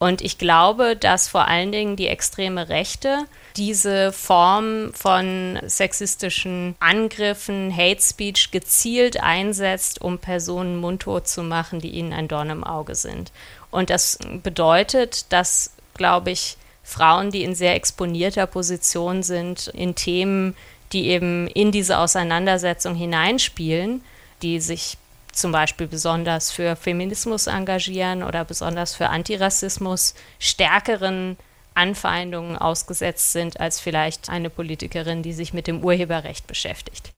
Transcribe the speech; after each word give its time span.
Und 0.00 0.22
ich 0.22 0.38
glaube, 0.38 0.94
dass 0.94 1.26
vor 1.26 1.48
allen 1.48 1.72
Dingen 1.72 1.96
die 1.96 2.06
extreme 2.06 2.68
Rechte 2.68 3.24
diese 3.56 4.12
Form 4.12 4.92
von 4.94 5.58
sexistischen 5.66 6.76
Angriffen, 6.78 7.76
Hate 7.76 8.00
Speech 8.00 8.52
gezielt 8.52 9.20
einsetzt, 9.20 10.00
um 10.00 10.18
Personen 10.18 10.76
mundtot 10.76 11.26
zu 11.26 11.42
machen, 11.42 11.80
die 11.80 11.90
ihnen 11.90 12.12
ein 12.12 12.28
Dorn 12.28 12.50
im 12.50 12.62
Auge 12.62 12.94
sind. 12.94 13.32
Und 13.72 13.90
das 13.90 14.20
bedeutet, 14.44 15.32
dass, 15.32 15.72
glaube 15.94 16.30
ich, 16.30 16.56
Frauen, 16.84 17.32
die 17.32 17.42
in 17.42 17.56
sehr 17.56 17.74
exponierter 17.74 18.46
Position 18.46 19.24
sind, 19.24 19.66
in 19.66 19.96
Themen, 19.96 20.54
die 20.92 21.08
eben 21.08 21.48
in 21.48 21.72
diese 21.72 21.98
Auseinandersetzung 21.98 22.94
hineinspielen, 22.94 24.04
die 24.42 24.60
sich 24.60 24.96
zum 25.38 25.52
Beispiel 25.52 25.86
besonders 25.86 26.50
für 26.50 26.76
Feminismus 26.76 27.46
engagieren 27.46 28.22
oder 28.22 28.44
besonders 28.44 28.94
für 28.94 29.08
Antirassismus, 29.08 30.14
stärkeren 30.38 31.36
Anfeindungen 31.74 32.56
ausgesetzt 32.56 33.32
sind 33.32 33.60
als 33.60 33.78
vielleicht 33.78 34.28
eine 34.28 34.50
Politikerin, 34.50 35.22
die 35.22 35.32
sich 35.32 35.52
mit 35.52 35.66
dem 35.66 35.84
Urheberrecht 35.84 36.46
beschäftigt. 36.46 37.12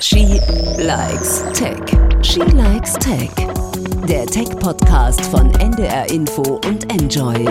She 0.00 0.40
likes 0.76 1.44
Tech. 1.52 1.78
She 2.22 2.40
likes 2.40 2.94
Tech. 2.94 3.30
Der 4.08 4.26
Tech-Podcast 4.26 5.24
von 5.26 5.54
NDR 5.54 6.10
Info 6.10 6.60
und 6.66 6.90
Enjoy. 6.92 7.44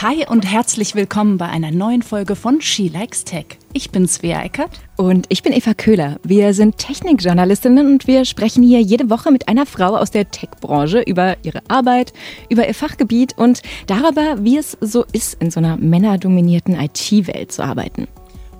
Hi 0.00 0.24
und 0.28 0.46
herzlich 0.46 0.94
willkommen 0.94 1.38
bei 1.38 1.46
einer 1.48 1.72
neuen 1.72 2.02
Folge 2.02 2.36
von 2.36 2.60
She 2.60 2.86
Likes 2.86 3.24
Tech. 3.24 3.57
Ich 3.74 3.90
bin 3.90 4.08
Svea 4.08 4.42
Eckert. 4.42 4.80
Und 4.96 5.26
ich 5.28 5.42
bin 5.42 5.52
Eva 5.52 5.74
Köhler. 5.74 6.18
Wir 6.24 6.54
sind 6.54 6.78
Technikjournalistinnen 6.78 7.86
und 7.86 8.06
wir 8.06 8.24
sprechen 8.24 8.62
hier 8.62 8.80
jede 8.80 9.10
Woche 9.10 9.30
mit 9.30 9.46
einer 9.46 9.66
Frau 9.66 9.96
aus 9.96 10.10
der 10.10 10.30
Tech-Branche 10.30 11.00
über 11.00 11.36
ihre 11.42 11.62
Arbeit, 11.68 12.14
über 12.48 12.66
ihr 12.66 12.74
Fachgebiet 12.74 13.36
und 13.36 13.60
darüber, 13.86 14.42
wie 14.42 14.56
es 14.56 14.76
so 14.80 15.04
ist, 15.12 15.34
in 15.34 15.50
so 15.50 15.60
einer 15.60 15.76
männerdominierten 15.76 16.74
IT-Welt 16.74 17.52
zu 17.52 17.62
arbeiten. 17.62 18.08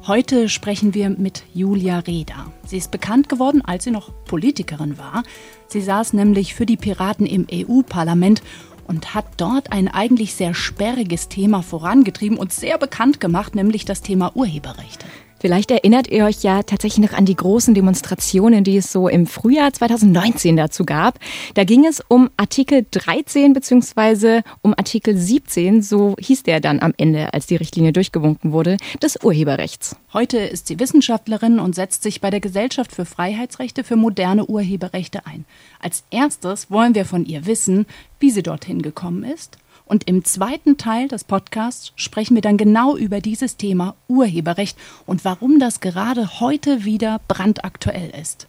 Heute 0.06 0.48
sprechen 0.48 0.94
wir 0.94 1.10
mit 1.10 1.42
Julia 1.54 2.00
Reda. 2.00 2.52
Sie 2.66 2.76
ist 2.76 2.90
bekannt 2.90 3.28
geworden, 3.28 3.62
als 3.62 3.84
sie 3.84 3.90
noch 3.90 4.12
Politikerin 4.26 4.98
war. 4.98 5.22
Sie 5.68 5.80
saß 5.80 6.12
nämlich 6.12 6.54
für 6.54 6.66
die 6.66 6.76
Piraten 6.76 7.26
im 7.26 7.46
EU-Parlament 7.50 8.42
und 8.88 9.14
hat 9.14 9.26
dort 9.36 9.70
ein 9.70 9.86
eigentlich 9.86 10.34
sehr 10.34 10.54
sperriges 10.54 11.28
Thema 11.28 11.62
vorangetrieben 11.62 12.38
und 12.38 12.52
sehr 12.52 12.78
bekannt 12.78 13.20
gemacht, 13.20 13.54
nämlich 13.54 13.84
das 13.84 14.00
Thema 14.00 14.34
Urheberrechte. 14.34 15.06
Vielleicht 15.40 15.70
erinnert 15.70 16.08
ihr 16.08 16.24
euch 16.24 16.42
ja 16.42 16.62
tatsächlich 16.62 17.10
noch 17.10 17.16
an 17.16 17.24
die 17.24 17.36
großen 17.36 17.74
Demonstrationen, 17.74 18.64
die 18.64 18.76
es 18.76 18.90
so 18.90 19.08
im 19.08 19.26
Frühjahr 19.26 19.72
2019 19.72 20.56
dazu 20.56 20.84
gab. 20.84 21.18
Da 21.54 21.64
ging 21.64 21.86
es 21.86 22.02
um 22.08 22.28
Artikel 22.36 22.86
13 22.90 23.52
bzw. 23.52 24.42
um 24.62 24.74
Artikel 24.76 25.16
17, 25.16 25.82
so 25.82 26.16
hieß 26.18 26.42
der 26.42 26.60
dann 26.60 26.80
am 26.80 26.92
Ende, 26.96 27.32
als 27.32 27.46
die 27.46 27.56
Richtlinie 27.56 27.92
durchgewunken 27.92 28.52
wurde, 28.52 28.76
des 29.02 29.22
Urheberrechts. 29.22 29.96
Heute 30.12 30.38
ist 30.38 30.66
sie 30.66 30.80
Wissenschaftlerin 30.80 31.60
und 31.60 31.74
setzt 31.74 32.02
sich 32.02 32.20
bei 32.20 32.30
der 32.30 32.40
Gesellschaft 32.40 32.92
für 32.92 33.04
Freiheitsrechte 33.04 33.84
für 33.84 33.96
moderne 33.96 34.46
Urheberrechte 34.46 35.24
ein. 35.26 35.44
Als 35.80 36.02
erstes 36.10 36.70
wollen 36.70 36.94
wir 36.94 37.04
von 37.04 37.24
ihr 37.24 37.46
wissen, 37.46 37.86
wie 38.18 38.30
sie 38.30 38.42
dorthin 38.42 38.82
gekommen 38.82 39.22
ist 39.22 39.58
und 39.88 40.08
im 40.08 40.24
zweiten 40.24 40.76
Teil 40.76 41.08
des 41.08 41.24
Podcasts 41.24 41.92
sprechen 41.96 42.34
wir 42.34 42.42
dann 42.42 42.56
genau 42.56 42.96
über 42.96 43.20
dieses 43.20 43.56
Thema 43.56 43.94
Urheberrecht 44.06 44.76
und 45.06 45.24
warum 45.24 45.58
das 45.58 45.80
gerade 45.80 46.40
heute 46.40 46.84
wieder 46.84 47.20
brandaktuell 47.26 48.10
ist. 48.20 48.46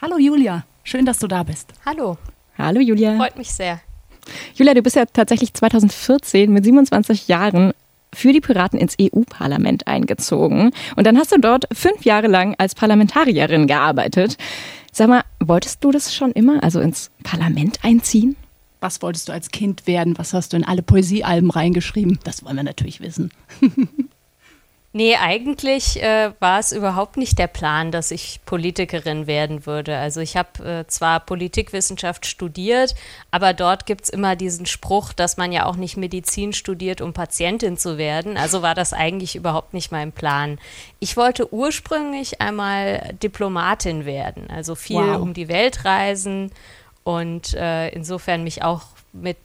Hallo 0.00 0.18
Julia, 0.18 0.64
schön, 0.84 1.04
dass 1.04 1.18
du 1.18 1.26
da 1.26 1.42
bist. 1.42 1.72
Hallo. 1.84 2.16
Hallo 2.56 2.80
Julia. 2.80 3.16
Freut 3.16 3.36
mich 3.36 3.52
sehr. 3.52 3.80
Julia, 4.54 4.74
du 4.74 4.82
bist 4.82 4.96
ja 4.96 5.04
tatsächlich 5.06 5.52
2014 5.54 6.52
mit 6.52 6.64
27 6.64 7.28
Jahren 7.28 7.72
für 8.14 8.32
die 8.32 8.40
Piraten 8.40 8.78
ins 8.78 8.96
EU-Parlament 9.00 9.86
eingezogen. 9.86 10.70
Und 10.96 11.06
dann 11.06 11.18
hast 11.18 11.32
du 11.32 11.38
dort 11.38 11.66
fünf 11.72 12.04
Jahre 12.04 12.26
lang 12.26 12.54
als 12.58 12.74
Parlamentarierin 12.74 13.66
gearbeitet. 13.66 14.36
Sag 14.92 15.08
mal, 15.08 15.22
wolltest 15.40 15.84
du 15.84 15.90
das 15.90 16.14
schon 16.14 16.32
immer, 16.32 16.62
also 16.62 16.80
ins 16.80 17.10
Parlament 17.22 17.78
einziehen? 17.82 18.36
Was 18.80 19.02
wolltest 19.02 19.28
du 19.28 19.32
als 19.32 19.50
Kind 19.50 19.86
werden? 19.86 20.18
Was 20.18 20.34
hast 20.34 20.52
du 20.52 20.56
in 20.56 20.64
alle 20.64 20.82
Poesiealben 20.82 21.50
reingeschrieben? 21.50 22.18
Das 22.24 22.44
wollen 22.44 22.56
wir 22.56 22.62
natürlich 22.62 23.00
wissen. 23.00 23.30
Nee, 24.94 25.16
eigentlich 25.16 26.02
äh, 26.02 26.32
war 26.40 26.58
es 26.58 26.72
überhaupt 26.72 27.18
nicht 27.18 27.38
der 27.38 27.46
Plan, 27.46 27.92
dass 27.92 28.10
ich 28.10 28.40
Politikerin 28.46 29.26
werden 29.26 29.66
würde. 29.66 29.98
Also 29.98 30.20
ich 30.20 30.34
habe 30.34 30.64
äh, 30.64 30.86
zwar 30.86 31.20
Politikwissenschaft 31.20 32.24
studiert, 32.24 32.94
aber 33.30 33.52
dort 33.52 33.84
gibt 33.84 34.04
es 34.04 34.08
immer 34.08 34.34
diesen 34.34 34.64
Spruch, 34.64 35.12
dass 35.12 35.36
man 35.36 35.52
ja 35.52 35.66
auch 35.66 35.76
nicht 35.76 35.98
Medizin 35.98 36.54
studiert, 36.54 37.02
um 37.02 37.12
Patientin 37.12 37.76
zu 37.76 37.98
werden. 37.98 38.38
Also 38.38 38.62
war 38.62 38.74
das 38.74 38.94
eigentlich 38.94 39.36
überhaupt 39.36 39.74
nicht 39.74 39.92
mein 39.92 40.10
Plan. 40.10 40.58
Ich 41.00 41.18
wollte 41.18 41.52
ursprünglich 41.52 42.40
einmal 42.40 43.14
Diplomatin 43.22 44.06
werden, 44.06 44.48
also 44.48 44.74
viel 44.74 44.96
wow. 44.96 45.20
um 45.20 45.34
die 45.34 45.48
Welt 45.48 45.84
reisen 45.84 46.50
und 47.08 47.54
äh, 47.54 47.88
insofern 47.88 48.44
mich 48.44 48.62
auch 48.62 48.82
mit 49.14 49.38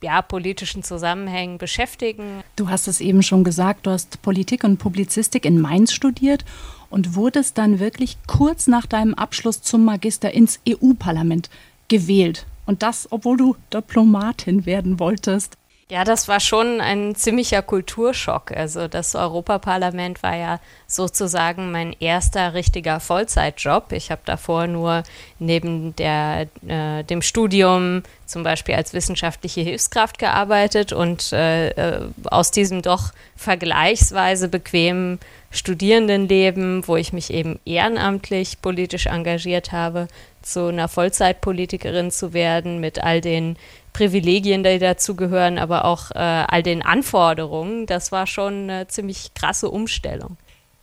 ja, 0.00 0.22
politischen 0.22 0.82
Zusammenhängen 0.82 1.58
beschäftigen. 1.58 2.42
Du 2.56 2.70
hast 2.70 2.88
es 2.88 3.02
eben 3.02 3.22
schon 3.22 3.44
gesagt, 3.44 3.84
du 3.84 3.90
hast 3.90 4.22
Politik 4.22 4.64
und 4.64 4.78
Publizistik 4.78 5.44
in 5.44 5.60
Mainz 5.60 5.92
studiert 5.92 6.46
und 6.88 7.16
wurdest 7.16 7.58
dann 7.58 7.78
wirklich 7.78 8.16
kurz 8.26 8.68
nach 8.68 8.86
deinem 8.86 9.12
Abschluss 9.12 9.60
zum 9.60 9.84
Magister 9.84 10.32
ins 10.32 10.60
EU-Parlament 10.66 11.50
gewählt. 11.88 12.46
Und 12.64 12.82
das, 12.82 13.06
obwohl 13.10 13.36
du 13.36 13.54
Diplomatin 13.70 14.64
werden 14.64 14.98
wolltest. 14.98 15.58
Ja, 15.90 16.04
das 16.04 16.28
war 16.28 16.38
schon 16.38 16.80
ein 16.80 17.16
ziemlicher 17.16 17.62
Kulturschock. 17.62 18.52
Also 18.52 18.86
das 18.86 19.16
Europaparlament 19.16 20.22
war 20.22 20.36
ja 20.36 20.60
sozusagen 20.86 21.72
mein 21.72 21.96
erster 21.98 22.54
richtiger 22.54 23.00
Vollzeitjob. 23.00 23.90
Ich 23.90 24.12
habe 24.12 24.20
davor 24.24 24.68
nur 24.68 25.02
neben 25.40 25.96
der, 25.96 26.46
äh, 26.68 27.02
dem 27.02 27.22
Studium 27.22 28.04
zum 28.24 28.44
Beispiel 28.44 28.76
als 28.76 28.92
wissenschaftliche 28.92 29.62
Hilfskraft 29.62 30.20
gearbeitet 30.20 30.92
und 30.92 31.32
äh, 31.32 31.70
äh 31.70 32.00
aus 32.24 32.52
diesem 32.52 32.82
doch 32.82 33.12
vergleichsweise 33.34 34.46
bequemen 34.46 35.18
Studierendenleben, 35.50 36.86
wo 36.86 36.94
ich 36.94 37.12
mich 37.12 37.32
eben 37.32 37.58
ehrenamtlich 37.64 38.62
politisch 38.62 39.06
engagiert 39.06 39.72
habe, 39.72 40.06
zu 40.42 40.66
einer 40.66 40.86
Vollzeitpolitikerin 40.86 42.12
zu 42.12 42.32
werden 42.32 42.78
mit 42.78 43.02
all 43.02 43.20
den 43.20 43.56
Privilegien, 43.92 44.62
die 44.62 44.78
dazugehören, 44.78 45.58
aber 45.58 45.84
auch 45.84 46.10
äh, 46.12 46.18
all 46.18 46.62
den 46.62 46.82
Anforderungen. 46.82 47.86
Das 47.86 48.12
war 48.12 48.26
schon 48.26 48.70
eine 48.70 48.88
ziemlich 48.88 49.34
krasse 49.34 49.70
Umstellung. 49.70 50.36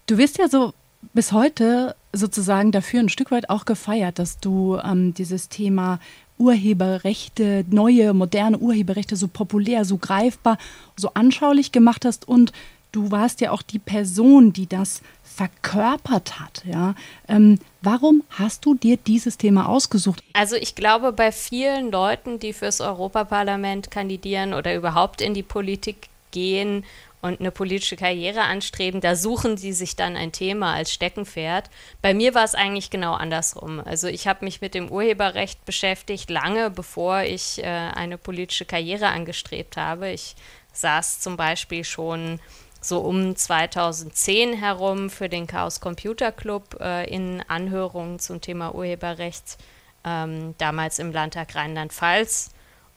Du 0.06 0.18
wirst 0.18 0.38
ja 0.38 0.48
so 0.48 0.74
bis 1.14 1.32
heute 1.32 1.96
sozusagen 2.14 2.72
dafür 2.72 3.02
ein 3.02 3.10
Stück 3.10 3.32
weit 3.32 3.50
auch 3.50 3.66
gefeiert, 3.66 4.20
dass 4.20 4.40
du 4.40 4.78
ähm, 4.78 5.14
dieses 5.14 5.50
Thema 5.50 6.00
Urheberrechte, 6.38 7.66
neue, 7.70 8.14
moderne 8.14 8.58
Urheberrechte 8.60 9.16
so 9.16 9.28
populär, 9.28 9.86
so 9.86 9.98
greifbar, 9.98 10.58
so 10.96 11.12
anschaulich 11.14 11.72
gemacht 11.72 12.06
hast 12.06 12.28
und 12.28 12.52
du 12.92 13.12
warst 13.12 13.42
ja 13.42 13.52
auch 13.52 13.62
die 13.62 13.80
Person, 13.80 14.54
die 14.54 14.68
das 14.68 15.02
verkörpert 15.38 16.40
hat. 16.40 16.64
Ja? 16.66 16.96
Ähm, 17.28 17.60
warum 17.82 18.24
hast 18.32 18.66
du 18.66 18.74
dir 18.74 18.98
dieses 18.98 19.38
Thema 19.38 19.70
ausgesucht? 19.70 20.24
Also 20.34 20.56
ich 20.56 20.74
glaube, 20.74 21.14
bei 21.14 21.32
vielen 21.32 21.92
Leuten, 21.92 22.40
die 22.40 22.54
fürs 22.54 22.82
Europaparlament 22.82 23.92
kandidieren 23.92 24.56
oder 24.56 24.74
überhaupt 24.76 25.22
in 25.22 25.36
die 25.36 25.44
Politik 25.44 26.10
gehen 26.32 26.84
und 27.22 27.40
eine 27.40 27.52
politische 27.52 27.98
Karriere 27.98 28.42
anstreben, 28.42 29.00
da 29.00 29.16
suchen 29.16 29.58
sie 29.58 29.74
sich 29.74 29.96
dann 29.96 30.18
ein 30.18 30.32
Thema 30.32 30.74
als 30.74 30.92
Steckenpferd. 30.92 31.70
Bei 32.02 32.16
mir 32.16 32.34
war 32.34 32.44
es 32.44 32.56
eigentlich 32.56 32.90
genau 32.90 33.14
andersrum. 33.14 33.80
Also 33.80 34.08
ich 34.08 34.28
habe 34.28 34.44
mich 34.44 34.62
mit 34.62 34.74
dem 34.74 34.90
Urheberrecht 34.90 35.66
beschäftigt, 35.66 36.32
lange 36.32 36.72
bevor 36.72 37.22
ich 37.22 37.60
äh, 37.60 37.66
eine 37.66 38.18
politische 38.18 38.66
Karriere 38.66 39.08
angestrebt 39.08 39.78
habe. 39.78 40.10
Ich 40.10 40.36
saß 40.74 41.20
zum 41.20 41.38
Beispiel 41.38 41.84
schon 41.84 42.40
so 42.88 43.00
um 43.00 43.36
2010 43.36 44.54
herum 44.54 45.10
für 45.10 45.30
den 45.30 45.48
Chaos 45.48 45.80
Computer 45.80 46.32
Club 46.32 46.78
äh, 46.80 47.10
in 47.14 47.44
Anhörungen 47.48 48.20
zum 48.20 48.42
Thema 48.42 48.74
Urheberrecht, 48.74 49.58
ähm, 50.04 50.56
damals 50.58 51.00
im 51.00 51.12
Landtag 51.12 51.56
Rheinland-Pfalz. 51.56 52.52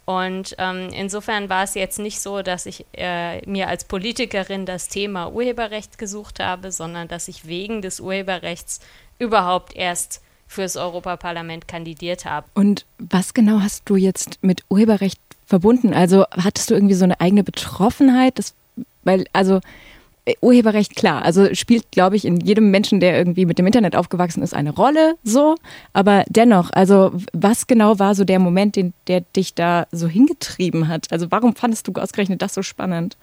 Und 0.05 0.57
ähm, 0.59 0.89
insofern 0.93 1.49
war 1.49 1.63
es 1.63 1.75
jetzt 1.75 1.99
nicht 1.99 2.21
so, 2.21 2.43
dass 2.43 2.67
ich 2.67 2.85
äh, 2.93 3.47
mir 3.49 3.69
als 3.69 3.85
Politikerin 3.85 4.67
das 4.67 4.89
Thema 4.89 5.33
Urheberrecht 5.33 5.99
gesucht 5.99 6.41
habe, 6.41 6.73
sondern 6.73 7.07
dass 7.07 7.29
ich 7.29 7.47
wegen 7.47 7.81
des 7.81 8.01
Urheberrechts 8.01 8.81
überhaupt 9.19 9.77
erst 9.77 10.21
fürs 10.49 10.77
Europaparlament 10.77 11.69
kandidiert 11.69 12.25
habe. 12.25 12.49
Und 12.55 12.87
was 12.99 13.35
genau 13.35 13.61
hast 13.61 13.89
du 13.89 13.95
jetzt 13.95 14.43
mit 14.43 14.65
Urheberrecht 14.69 15.21
verbunden? 15.47 15.95
Also 15.95 16.25
hattest 16.33 16.71
du 16.71 16.75
irgendwie 16.75 16.95
so 16.95 17.05
eine 17.05 17.21
eigene 17.21 17.45
Betroffenheit? 17.45 18.37
Das 18.37 18.55
weil, 19.03 19.25
also, 19.33 19.61
Urheberrecht, 20.41 20.97
klar, 20.97 21.23
also 21.25 21.55
spielt, 21.55 21.91
glaube 21.91 22.17
ich, 22.17 22.25
in 22.25 22.41
jedem 22.41 22.71
Menschen, 22.71 23.01
der 23.01 23.17
irgendwie 23.17 23.47
mit 23.47 23.59
dem 23.59 23.67
Internet 23.67 23.97
aufgewachsen 23.97 24.43
ist, 24.43 24.55
eine 24.55 24.71
Rolle, 24.71 25.17
so. 25.25 25.57
Aber 25.93 26.25
dennoch, 26.29 26.71
also 26.73 27.13
was 27.33 27.67
genau 27.67 27.99
war 27.99 28.15
so 28.15 28.25
der 28.25 28.39
Moment, 28.39 28.77
den, 28.77 28.93
der 29.07 29.23
dich 29.23 29.55
da 29.55 29.87
so 29.91 30.07
hingetrieben 30.07 30.89
hat? 30.89 31.11
Also 31.11 31.31
warum 31.31 31.57
fandest 31.57 31.89
du 31.89 31.93
ausgerechnet 31.93 32.43
das 32.43 32.55
so 32.55 32.63
spannend? 32.63 33.17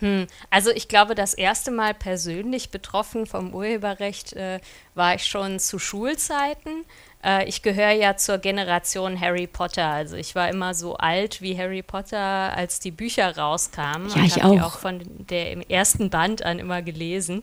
Hm. 0.00 0.26
Also 0.50 0.70
ich 0.70 0.88
glaube, 0.88 1.14
das 1.14 1.32
erste 1.32 1.70
Mal 1.70 1.94
persönlich 1.94 2.70
betroffen 2.70 3.24
vom 3.24 3.54
Urheberrecht 3.54 4.32
äh, 4.32 4.58
war 4.96 5.14
ich 5.14 5.24
schon 5.26 5.60
zu 5.60 5.78
Schulzeiten. 5.78 6.84
Äh, 7.24 7.48
ich 7.48 7.62
gehöre 7.62 7.92
ja 7.92 8.16
zur 8.16 8.38
Generation 8.38 9.20
Harry 9.20 9.46
Potter. 9.46 9.86
Also 9.86 10.16
ich 10.16 10.34
war 10.34 10.48
immer 10.48 10.74
so 10.74 10.96
alt 10.96 11.40
wie 11.40 11.56
Harry 11.56 11.82
Potter, 11.82 12.18
als 12.18 12.80
die 12.80 12.90
Bücher 12.90 13.36
rauskamen. 13.36 14.10
Ja, 14.10 14.24
ich 14.24 14.42
auch. 14.42 14.52
Die 14.52 14.60
auch 14.60 14.78
von 14.78 15.00
der 15.06 15.52
im 15.52 15.60
ersten 15.60 16.10
Band 16.10 16.44
an 16.44 16.58
immer 16.58 16.82
gelesen. 16.82 17.42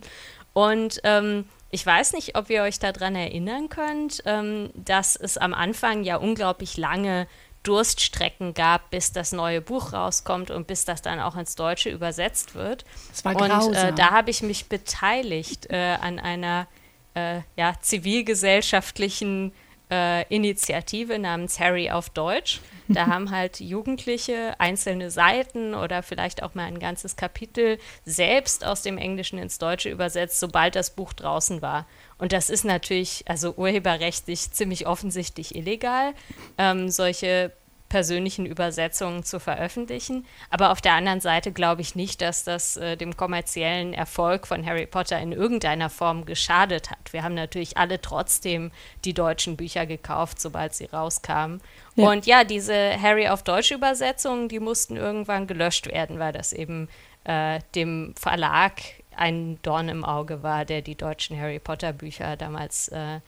Und 0.53 0.99
ähm, 1.03 1.45
ich 1.71 1.85
weiß 1.85 2.13
nicht, 2.13 2.35
ob 2.35 2.49
ihr 2.49 2.63
euch 2.63 2.79
daran 2.79 3.15
erinnern 3.15 3.69
könnt, 3.69 4.23
ähm, 4.25 4.71
dass 4.73 5.15
es 5.15 5.37
am 5.37 5.53
Anfang 5.53 6.03
ja 6.03 6.17
unglaublich 6.17 6.77
lange 6.77 7.27
Durststrecken 7.63 8.53
gab, 8.53 8.89
bis 8.89 9.11
das 9.11 9.31
neue 9.31 9.61
Buch 9.61 9.93
rauskommt 9.93 10.49
und 10.49 10.65
bis 10.65 10.85
das 10.85 11.01
dann 11.01 11.19
auch 11.19 11.35
ins 11.35 11.55
Deutsche 11.55 11.89
übersetzt 11.89 12.55
wird. 12.55 12.85
Das 13.09 13.25
war 13.25 13.35
grausam. 13.35 13.67
Und 13.67 13.75
äh, 13.75 13.93
da 13.93 14.11
habe 14.11 14.31
ich 14.31 14.41
mich 14.41 14.67
beteiligt 14.67 15.69
äh, 15.69 15.97
an 16.01 16.19
einer 16.19 16.67
äh, 17.15 17.41
ja, 17.57 17.73
zivilgesellschaftlichen 17.79 19.51
äh, 19.91 20.23
Initiative 20.33 21.17
namens 21.19 21.59
Harry 21.59 21.89
auf 21.89 22.09
Deutsch. 22.09 22.61
Da 22.87 23.07
haben 23.07 23.31
halt 23.31 23.59
Jugendliche 23.59 24.55
einzelne 24.59 25.11
Seiten 25.11 25.73
oder 25.73 26.03
vielleicht 26.03 26.43
auch 26.43 26.55
mal 26.55 26.65
ein 26.65 26.79
ganzes 26.79 27.15
Kapitel 27.15 27.77
selbst 28.05 28.65
aus 28.65 28.81
dem 28.81 28.97
Englischen 28.97 29.39
ins 29.39 29.57
Deutsche 29.57 29.89
übersetzt, 29.89 30.39
sobald 30.39 30.75
das 30.75 30.91
Buch 30.91 31.13
draußen 31.13 31.61
war. 31.61 31.87
Und 32.17 32.33
das 32.33 32.49
ist 32.49 32.65
natürlich, 32.65 33.23
also 33.27 33.53
urheberrechtlich 33.55 34.51
ziemlich 34.51 34.87
offensichtlich 34.87 35.55
illegal, 35.55 36.13
ähm, 36.57 36.89
solche 36.89 37.53
persönlichen 37.89 38.45
Übersetzungen 38.45 39.23
zu 39.23 39.39
veröffentlichen. 39.39 40.25
Aber 40.49 40.71
auf 40.71 40.79
der 40.79 40.93
anderen 40.93 41.21
Seite 41.21 41.51
glaube 41.51 41.81
ich 41.81 41.95
nicht, 41.95 42.21
dass 42.21 42.43
das 42.43 42.77
äh, 42.77 42.95
dem 42.95 43.17
kommerziellen 43.17 43.93
Erfolg 43.93 44.47
von 44.47 44.65
Harry 44.65 44.85
Potter 44.85 45.19
in 45.19 45.31
irgendeiner 45.31 45.89
Form 45.89 46.25
geschadet 46.25 46.91
hat. 46.91 47.11
Wir 47.11 47.23
haben 47.23 47.33
natürlich 47.33 47.77
alle 47.77 47.99
trotzdem 47.99 48.71
die 49.03 49.13
deutschen 49.13 49.57
Bücher 49.57 49.85
gekauft, 49.85 50.39
sobald 50.39 50.73
sie 50.75 50.85
rauskamen. 50.85 51.61
Ja. 51.95 52.09
Und 52.09 52.25
ja, 52.25 52.43
diese 52.43 53.01
Harry 53.01 53.27
auf 53.27 53.43
Deutsch 53.43 53.71
Übersetzungen, 53.71 54.47
die 54.47 54.59
mussten 54.59 54.95
irgendwann 54.95 55.47
gelöscht 55.47 55.87
werden, 55.87 56.19
weil 56.19 56.31
das 56.31 56.53
eben 56.53 56.87
äh, 57.23 57.59
dem 57.75 58.13
Verlag 58.15 58.73
ein 59.15 59.59
Dorn 59.63 59.89
im 59.89 60.05
Auge 60.05 60.43
war, 60.43 60.63
der 60.63 60.81
die 60.81 60.95
deutschen 60.95 61.39
Harry 61.39 61.59
Potter 61.59 61.91
Bücher 61.91 62.37
damals 62.37 62.87
äh, 62.89 63.19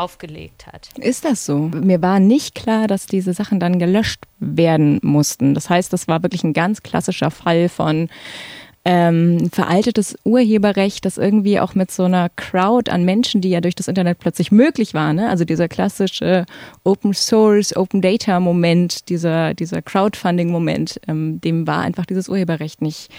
aufgelegt 0.00 0.66
hat. 0.66 0.90
Ist 0.98 1.24
das 1.24 1.44
so? 1.44 1.58
Mir 1.58 2.00
war 2.02 2.18
nicht 2.20 2.54
klar, 2.54 2.86
dass 2.86 3.06
diese 3.06 3.34
Sachen 3.34 3.60
dann 3.60 3.78
gelöscht 3.78 4.24
werden 4.38 4.98
mussten. 5.02 5.54
Das 5.54 5.68
heißt, 5.68 5.92
das 5.92 6.08
war 6.08 6.22
wirklich 6.22 6.42
ein 6.42 6.54
ganz 6.54 6.82
klassischer 6.82 7.30
Fall 7.30 7.68
von 7.68 8.08
ähm, 8.84 9.50
veraltetes 9.52 10.16
Urheberrecht, 10.24 11.04
das 11.04 11.18
irgendwie 11.18 11.60
auch 11.60 11.74
mit 11.74 11.90
so 11.90 12.04
einer 12.04 12.30
Crowd 12.30 12.90
an 12.90 13.04
Menschen, 13.04 13.42
die 13.42 13.50
ja 13.50 13.60
durch 13.60 13.74
das 13.74 13.88
Internet 13.88 14.18
plötzlich 14.18 14.50
möglich 14.50 14.94
war, 14.94 15.12
ne? 15.12 15.28
also 15.28 15.44
dieser 15.44 15.68
klassische 15.68 16.46
Open 16.82 17.12
Source, 17.12 17.76
Open 17.76 18.00
Data 18.00 18.40
Moment, 18.40 19.10
dieser, 19.10 19.52
dieser 19.52 19.82
Crowdfunding 19.82 20.50
Moment, 20.50 20.98
ähm, 21.08 21.42
dem 21.42 21.66
war 21.66 21.82
einfach 21.82 22.06
dieses 22.06 22.30
Urheberrecht 22.30 22.80
nicht 22.80 23.10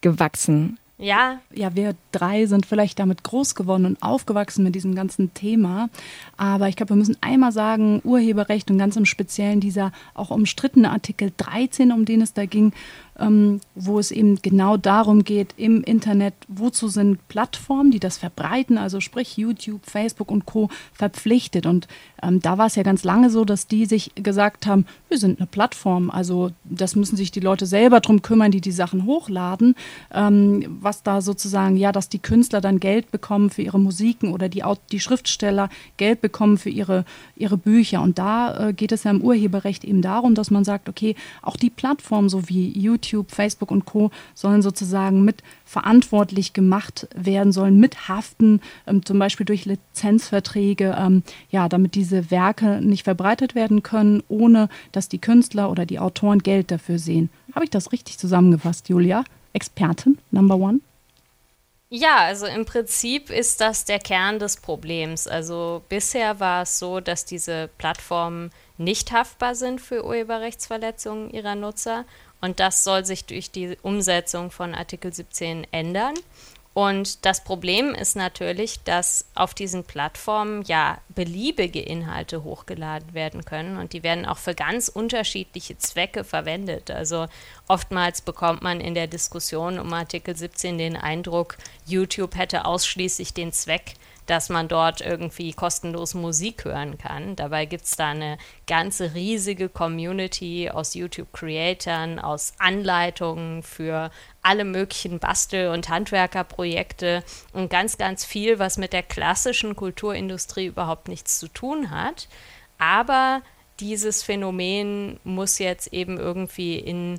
gewachsen. 0.00 0.78
Ja. 1.00 1.40
Ja, 1.52 1.74
wir 1.74 1.94
drei 2.12 2.44
sind 2.44 2.66
vielleicht 2.66 2.98
damit 2.98 3.24
groß 3.24 3.54
geworden 3.54 3.86
und 3.86 4.02
aufgewachsen 4.02 4.64
mit 4.64 4.74
diesem 4.74 4.94
ganzen 4.94 5.32
Thema. 5.32 5.88
Aber 6.36 6.68
ich 6.68 6.76
glaube, 6.76 6.90
wir 6.90 6.96
müssen 6.96 7.16
einmal 7.22 7.52
sagen, 7.52 8.02
Urheberrecht 8.04 8.70
und 8.70 8.76
ganz 8.78 8.96
im 8.96 9.06
Speziellen 9.06 9.60
dieser 9.60 9.92
auch 10.14 10.30
umstrittene 10.30 10.90
Artikel 10.90 11.32
13, 11.38 11.90
um 11.92 12.04
den 12.04 12.20
es 12.20 12.34
da 12.34 12.44
ging, 12.44 12.72
ähm, 13.18 13.60
wo 13.74 13.98
es 13.98 14.10
eben 14.10 14.40
genau 14.42 14.76
darum 14.76 15.24
geht, 15.24 15.54
im 15.56 15.82
Internet, 15.82 16.34
wozu 16.48 16.88
sind 16.88 17.26
Plattformen, 17.28 17.90
die 17.90 18.00
das 18.00 18.18
verbreiten, 18.18 18.78
also 18.78 19.00
sprich 19.00 19.36
YouTube, 19.36 19.84
Facebook 19.84 20.30
und 20.30 20.46
Co. 20.46 20.68
verpflichtet. 20.92 21.66
Und 21.66 21.88
ähm, 22.22 22.40
da 22.40 22.58
war 22.58 22.66
es 22.66 22.76
ja 22.76 22.82
ganz 22.82 23.04
lange 23.04 23.30
so, 23.30 23.44
dass 23.44 23.66
die 23.66 23.86
sich 23.86 24.12
gesagt 24.14 24.66
haben, 24.66 24.86
wir 25.08 25.18
sind 25.18 25.38
eine 25.38 25.46
Plattform, 25.46 26.10
also 26.10 26.50
das 26.64 26.96
müssen 26.96 27.16
sich 27.16 27.30
die 27.30 27.40
Leute 27.40 27.66
selber 27.66 28.00
drum 28.00 28.22
kümmern, 28.22 28.50
die 28.50 28.60
die 28.60 28.72
Sachen 28.72 29.04
hochladen, 29.04 29.74
ähm, 30.12 30.78
was 30.80 31.02
da 31.02 31.20
sozusagen, 31.20 31.76
ja, 31.76 31.92
dass 31.92 32.08
die 32.08 32.18
Künstler 32.18 32.60
dann 32.60 32.80
Geld 32.80 33.10
bekommen 33.10 33.50
für 33.50 33.62
ihre 33.62 33.78
Musiken 33.78 34.32
oder 34.32 34.48
die, 34.48 34.62
die 34.92 35.00
Schriftsteller 35.00 35.68
Geld 35.96 36.20
bekommen 36.20 36.58
für 36.58 36.70
ihre, 36.70 37.04
ihre 37.36 37.56
Bücher. 37.56 38.02
Und 38.02 38.18
da 38.18 38.68
äh, 38.68 38.72
geht 38.72 38.92
es 38.92 39.04
ja 39.04 39.10
im 39.10 39.22
Urheberrecht 39.22 39.84
eben 39.84 40.02
darum, 40.02 40.34
dass 40.34 40.50
man 40.50 40.64
sagt, 40.64 40.88
okay, 40.88 41.14
auch 41.42 41.56
die 41.56 41.70
Plattformen 41.70 42.28
so 42.28 42.48
wie 42.48 42.70
YouTube, 42.78 42.99
YouTube, 43.06 43.30
Facebook 43.30 43.70
und 43.70 43.84
Co. 43.84 44.10
sollen 44.34 44.62
sozusagen 44.62 45.24
mit 45.24 45.42
verantwortlich 45.64 46.52
gemacht 46.52 47.08
werden, 47.14 47.52
sollen 47.52 47.78
mithaften, 47.78 48.60
ähm, 48.86 49.04
zum 49.04 49.18
Beispiel 49.18 49.46
durch 49.46 49.64
Lizenzverträge, 49.64 50.96
ähm, 50.98 51.22
ja, 51.50 51.68
damit 51.68 51.94
diese 51.94 52.30
Werke 52.30 52.80
nicht 52.80 53.04
verbreitet 53.04 53.54
werden 53.54 53.82
können, 53.82 54.22
ohne 54.28 54.68
dass 54.92 55.08
die 55.08 55.18
Künstler 55.18 55.70
oder 55.70 55.86
die 55.86 55.98
Autoren 55.98 56.40
Geld 56.40 56.70
dafür 56.70 56.98
sehen. 56.98 57.30
Habe 57.54 57.64
ich 57.64 57.70
das 57.70 57.92
richtig 57.92 58.18
zusammengefasst, 58.18 58.88
Julia? 58.88 59.24
Expertin, 59.52 60.18
Number 60.30 60.56
One? 60.56 60.80
Ja, 61.92 62.18
also 62.18 62.46
im 62.46 62.64
Prinzip 62.66 63.30
ist 63.30 63.60
das 63.60 63.84
der 63.84 63.98
Kern 63.98 64.38
des 64.38 64.58
Problems. 64.58 65.26
Also 65.26 65.82
bisher 65.88 66.38
war 66.38 66.62
es 66.62 66.78
so, 66.78 67.00
dass 67.00 67.24
diese 67.24 67.68
Plattformen 67.78 68.52
nicht 68.78 69.10
haftbar 69.10 69.56
sind 69.56 69.80
für 69.80 70.04
Urheberrechtsverletzungen 70.04 71.30
ihrer 71.30 71.56
Nutzer 71.56 72.04
und 72.40 72.60
das 72.60 72.84
soll 72.84 73.04
sich 73.04 73.24
durch 73.24 73.50
die 73.50 73.76
Umsetzung 73.82 74.50
von 74.50 74.74
Artikel 74.74 75.12
17 75.12 75.66
ändern. 75.72 76.14
Und 76.72 77.26
das 77.26 77.42
Problem 77.42 77.94
ist 77.94 78.14
natürlich, 78.14 78.80
dass 78.84 79.26
auf 79.34 79.54
diesen 79.54 79.82
Plattformen 79.82 80.62
ja 80.62 80.98
beliebige 81.08 81.80
Inhalte 81.80 82.44
hochgeladen 82.44 83.12
werden 83.12 83.44
können 83.44 83.76
und 83.76 83.92
die 83.92 84.04
werden 84.04 84.24
auch 84.24 84.38
für 84.38 84.54
ganz 84.54 84.88
unterschiedliche 84.88 85.78
Zwecke 85.78 86.22
verwendet. 86.22 86.92
Also 86.92 87.26
oftmals 87.66 88.20
bekommt 88.20 88.62
man 88.62 88.80
in 88.80 88.94
der 88.94 89.08
Diskussion 89.08 89.80
um 89.80 89.92
Artikel 89.92 90.36
17 90.36 90.78
den 90.78 90.96
Eindruck, 90.96 91.58
YouTube 91.86 92.36
hätte 92.36 92.64
ausschließlich 92.64 93.34
den 93.34 93.52
Zweck, 93.52 93.94
dass 94.30 94.48
man 94.48 94.68
dort 94.68 95.00
irgendwie 95.00 95.52
kostenlos 95.52 96.14
Musik 96.14 96.64
hören 96.64 96.98
kann. 96.98 97.34
Dabei 97.34 97.66
gibt 97.66 97.84
es 97.84 97.96
da 97.96 98.10
eine 98.10 98.38
ganze 98.68 99.12
riesige 99.14 99.68
Community 99.68 100.70
aus 100.70 100.94
YouTube-Creatern, 100.94 102.20
aus 102.20 102.52
Anleitungen 102.58 103.64
für 103.64 104.12
alle 104.40 104.64
möglichen 104.64 105.18
Bastel- 105.18 105.70
und 105.70 105.88
Handwerkerprojekte 105.88 107.24
und 107.52 107.70
ganz, 107.70 107.98
ganz 107.98 108.24
viel, 108.24 108.60
was 108.60 108.78
mit 108.78 108.92
der 108.92 109.02
klassischen 109.02 109.74
Kulturindustrie 109.74 110.66
überhaupt 110.66 111.08
nichts 111.08 111.40
zu 111.40 111.48
tun 111.48 111.90
hat. 111.90 112.28
Aber 112.78 113.42
dieses 113.80 114.22
Phänomen 114.22 115.18
muss 115.24 115.58
jetzt 115.58 115.92
eben 115.92 116.18
irgendwie 116.18 116.78
in 116.78 117.18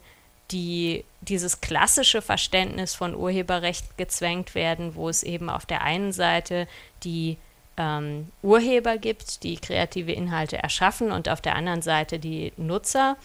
die, 0.51 1.05
dieses 1.21 1.61
klassische 1.61 2.21
Verständnis 2.21 2.93
von 2.95 3.15
Urheberrecht 3.15 3.97
gezwängt 3.97 4.55
werden, 4.55 4.95
wo 4.95 5.09
es 5.09 5.23
eben 5.23 5.49
auf 5.49 5.65
der 5.65 5.81
einen 5.81 6.11
Seite 6.11 6.67
die 7.03 7.37
ähm, 7.77 8.31
Urheber 8.41 8.97
gibt, 8.97 9.43
die 9.43 9.57
kreative 9.57 10.11
Inhalte 10.11 10.57
erschaffen 10.57 11.11
und 11.11 11.29
auf 11.29 11.41
der 11.41 11.55
anderen 11.55 11.81
Seite 11.81 12.19
die 12.19 12.53
Nutzer. 12.57 13.17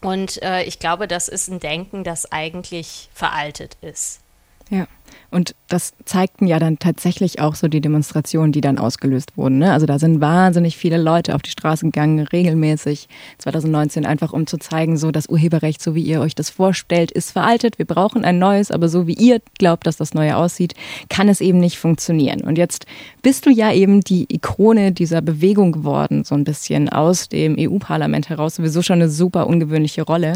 Und 0.00 0.42
äh, 0.42 0.64
ich 0.64 0.78
glaube, 0.78 1.06
das 1.06 1.28
ist 1.28 1.48
ein 1.48 1.60
Denken, 1.60 2.02
das 2.02 2.30
eigentlich 2.32 3.08
veraltet 3.14 3.76
ist. 3.80 4.20
Ja. 4.68 4.86
Und 5.30 5.54
das 5.68 5.94
zeigten 6.04 6.46
ja 6.46 6.58
dann 6.58 6.78
tatsächlich 6.78 7.40
auch 7.40 7.54
so 7.54 7.66
die 7.66 7.80
Demonstrationen, 7.80 8.52
die 8.52 8.60
dann 8.60 8.78
ausgelöst 8.78 9.36
wurden. 9.36 9.58
Ne? 9.58 9.72
Also 9.72 9.86
da 9.86 9.98
sind 9.98 10.20
wahnsinnig 10.20 10.76
viele 10.76 10.98
Leute 10.98 11.34
auf 11.34 11.42
die 11.42 11.50
Straße 11.50 11.86
gegangen, 11.86 12.20
regelmäßig 12.20 13.08
2019, 13.38 14.04
einfach 14.04 14.32
um 14.32 14.46
zu 14.46 14.58
zeigen, 14.58 14.96
so 14.96 15.10
das 15.10 15.28
Urheberrecht, 15.28 15.82
so 15.82 15.94
wie 15.94 16.02
ihr 16.02 16.20
euch 16.20 16.34
das 16.34 16.50
vorstellt, 16.50 17.10
ist 17.10 17.30
veraltet. 17.30 17.78
Wir 17.78 17.86
brauchen 17.86 18.24
ein 18.24 18.38
neues, 18.38 18.70
aber 18.70 18.88
so 18.88 19.06
wie 19.06 19.14
ihr 19.14 19.40
glaubt, 19.58 19.86
dass 19.86 19.96
das 19.96 20.12
neue 20.12 20.36
aussieht, 20.36 20.74
kann 21.08 21.28
es 21.28 21.40
eben 21.40 21.58
nicht 21.58 21.78
funktionieren. 21.78 22.42
Und 22.42 22.58
jetzt 22.58 22.86
bist 23.22 23.46
du 23.46 23.50
ja 23.50 23.72
eben 23.72 24.02
die 24.02 24.26
Ikone 24.32 24.92
dieser 24.92 25.22
Bewegung 25.22 25.72
geworden, 25.72 26.24
so 26.24 26.34
ein 26.34 26.44
bisschen 26.44 26.88
aus 26.90 27.28
dem 27.28 27.56
EU-Parlament 27.58 28.28
heraus, 28.28 28.56
sowieso 28.56 28.82
schon 28.82 29.00
eine 29.00 29.08
super 29.08 29.46
ungewöhnliche 29.46 30.02
Rolle. 30.02 30.34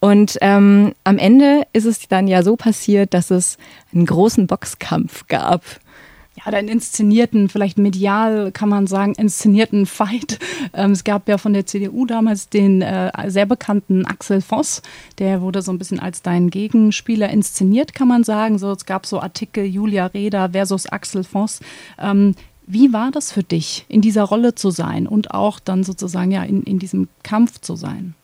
Und 0.00 0.38
ähm, 0.40 0.92
am 1.04 1.18
Ende 1.18 1.62
ist 1.72 1.86
es 1.86 2.08
dann 2.08 2.28
ja 2.28 2.42
so 2.42 2.56
passiert, 2.56 3.14
dass 3.14 3.30
es 3.30 3.58
einen 4.04 4.16
großen 4.16 4.46
Boxkampf 4.46 5.26
gab. 5.28 5.62
ja, 6.36 6.52
einen 6.52 6.68
inszenierten, 6.68 7.48
vielleicht 7.48 7.78
medial 7.78 8.52
kann 8.52 8.68
man 8.68 8.86
sagen, 8.86 9.14
inszenierten 9.14 9.86
Fight. 9.86 10.38
Ähm, 10.74 10.90
es 10.90 11.04
gab 11.04 11.28
ja 11.28 11.38
von 11.38 11.52
der 11.52 11.64
CDU 11.64 12.04
damals 12.04 12.48
den 12.48 12.82
äh, 12.82 13.10
sehr 13.28 13.46
bekannten 13.46 14.04
Axel 14.04 14.42
Voss, 14.42 14.82
der 15.18 15.40
wurde 15.40 15.62
so 15.62 15.72
ein 15.72 15.78
bisschen 15.78 16.00
als 16.00 16.22
dein 16.22 16.50
Gegenspieler 16.50 17.30
inszeniert, 17.30 17.94
kann 17.94 18.08
man 18.08 18.24
sagen. 18.24 18.58
So, 18.58 18.72
es 18.72 18.84
gab 18.84 19.06
so 19.06 19.20
Artikel 19.20 19.64
Julia 19.64 20.06
Reda 20.06 20.50
versus 20.50 20.86
Axel 20.86 21.24
Voss. 21.24 21.60
Ähm, 21.98 22.34
wie 22.66 22.92
war 22.92 23.10
das 23.10 23.30
für 23.30 23.42
dich, 23.42 23.84
in 23.88 24.00
dieser 24.00 24.24
Rolle 24.24 24.54
zu 24.54 24.70
sein 24.70 25.06
und 25.06 25.30
auch 25.30 25.60
dann 25.60 25.84
sozusagen 25.84 26.30
ja 26.30 26.42
in, 26.42 26.62
in 26.62 26.78
diesem 26.78 27.08
Kampf 27.22 27.60
zu 27.60 27.76
sein? 27.76 28.14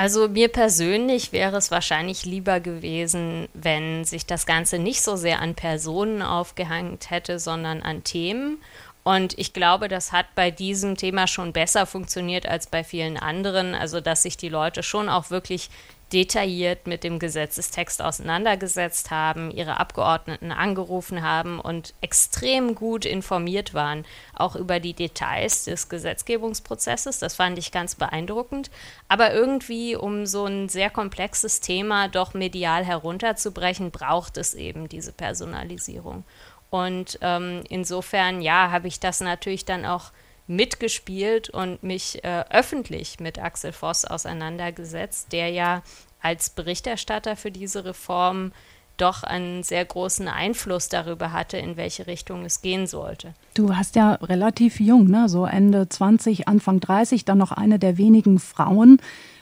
Also 0.00 0.28
mir 0.28 0.48
persönlich 0.48 1.30
wäre 1.30 1.58
es 1.58 1.70
wahrscheinlich 1.70 2.24
lieber 2.24 2.58
gewesen, 2.60 3.48
wenn 3.52 4.06
sich 4.06 4.24
das 4.24 4.46
Ganze 4.46 4.78
nicht 4.78 5.02
so 5.02 5.14
sehr 5.14 5.42
an 5.42 5.54
Personen 5.54 6.22
aufgehängt 6.22 7.10
hätte, 7.10 7.38
sondern 7.38 7.82
an 7.82 8.02
Themen. 8.02 8.62
Und 9.04 9.38
ich 9.38 9.52
glaube, 9.52 9.88
das 9.88 10.10
hat 10.10 10.34
bei 10.34 10.50
diesem 10.50 10.96
Thema 10.96 11.26
schon 11.26 11.52
besser 11.52 11.84
funktioniert 11.84 12.46
als 12.46 12.66
bei 12.66 12.82
vielen 12.82 13.18
anderen. 13.18 13.74
Also, 13.74 14.00
dass 14.00 14.22
sich 14.22 14.38
die 14.38 14.48
Leute 14.48 14.82
schon 14.82 15.10
auch 15.10 15.28
wirklich 15.28 15.68
detailliert 16.12 16.86
mit 16.86 17.04
dem 17.04 17.18
Gesetzestext 17.18 18.02
auseinandergesetzt 18.02 19.10
haben, 19.10 19.50
ihre 19.50 19.78
Abgeordneten 19.78 20.50
angerufen 20.50 21.22
haben 21.22 21.60
und 21.60 21.94
extrem 22.00 22.74
gut 22.74 23.04
informiert 23.04 23.74
waren, 23.74 24.04
auch 24.34 24.56
über 24.56 24.80
die 24.80 24.94
Details 24.94 25.64
des 25.64 25.88
Gesetzgebungsprozesses. 25.88 27.20
Das 27.20 27.36
fand 27.36 27.58
ich 27.58 27.70
ganz 27.70 27.94
beeindruckend. 27.94 28.70
Aber 29.08 29.32
irgendwie, 29.32 29.94
um 29.94 30.26
so 30.26 30.46
ein 30.46 30.68
sehr 30.68 30.90
komplexes 30.90 31.60
Thema 31.60 32.08
doch 32.08 32.34
medial 32.34 32.84
herunterzubrechen, 32.84 33.90
braucht 33.90 34.36
es 34.36 34.54
eben 34.54 34.88
diese 34.88 35.12
Personalisierung. 35.12 36.24
Und 36.70 37.18
ähm, 37.20 37.62
insofern, 37.68 38.42
ja, 38.42 38.70
habe 38.70 38.88
ich 38.88 39.00
das 39.00 39.20
natürlich 39.20 39.64
dann 39.64 39.84
auch 39.84 40.12
mitgespielt 40.50 41.48
und 41.48 41.82
mich 41.82 42.22
äh, 42.24 42.44
öffentlich 42.50 43.20
mit 43.20 43.38
Axel 43.38 43.72
Voss 43.72 44.04
auseinandergesetzt, 44.04 45.32
der 45.32 45.48
ja 45.50 45.82
als 46.20 46.50
Berichterstatter 46.50 47.36
für 47.36 47.50
diese 47.50 47.84
Reform 47.84 48.52
doch 48.96 49.22
einen 49.22 49.62
sehr 49.62 49.84
großen 49.84 50.28
Einfluss 50.28 50.88
darüber 50.90 51.32
hatte, 51.32 51.56
in 51.56 51.76
welche 51.76 52.06
Richtung 52.06 52.44
es 52.44 52.60
gehen 52.60 52.86
sollte. 52.86 53.32
Du 53.54 53.74
hast 53.74 53.96
ja 53.96 54.14
relativ 54.14 54.78
jung, 54.78 55.08
ne? 55.08 55.28
so 55.28 55.46
Ende 55.46 55.88
20, 55.88 56.48
Anfang 56.48 56.80
30, 56.80 57.24
dann 57.24 57.38
noch 57.38 57.52
eine 57.52 57.78
der 57.78 57.96
wenigen 57.96 58.38
Frauen. 58.38 59.00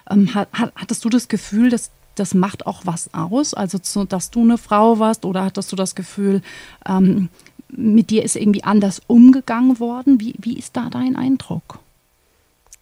Ähm, 0.09 0.33
hat, 0.35 0.49
hattest 0.53 1.05
du 1.05 1.09
das 1.09 1.27
Gefühl, 1.27 1.71
dass 1.71 1.91
das 2.15 2.35
macht 2.35 2.67
auch 2.67 2.83
was 2.85 3.15
aus? 3.15 3.55
Also, 3.55 3.79
zu, 3.79 4.05
dass 4.05 4.31
du 4.31 4.43
eine 4.43 4.59
Frau 4.59 4.99
warst 4.99 5.25
oder 5.25 5.45
hattest 5.45 5.71
du 5.71 5.77
das 5.77 5.95
Gefühl, 5.95 6.43
ähm, 6.87 7.29
mit 7.69 8.11
dir 8.11 8.23
ist 8.23 8.37
irgendwie 8.37 8.65
anders 8.65 9.01
umgegangen 9.07 9.79
worden. 9.79 10.21
Wie, 10.21 10.35
wie 10.39 10.59
ist 10.59 10.77
da 10.77 10.89
dein 10.91 11.17
Eindruck? 11.17 11.79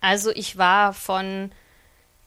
Also 0.00 0.30
ich 0.30 0.56
war 0.56 0.92
von 0.92 1.50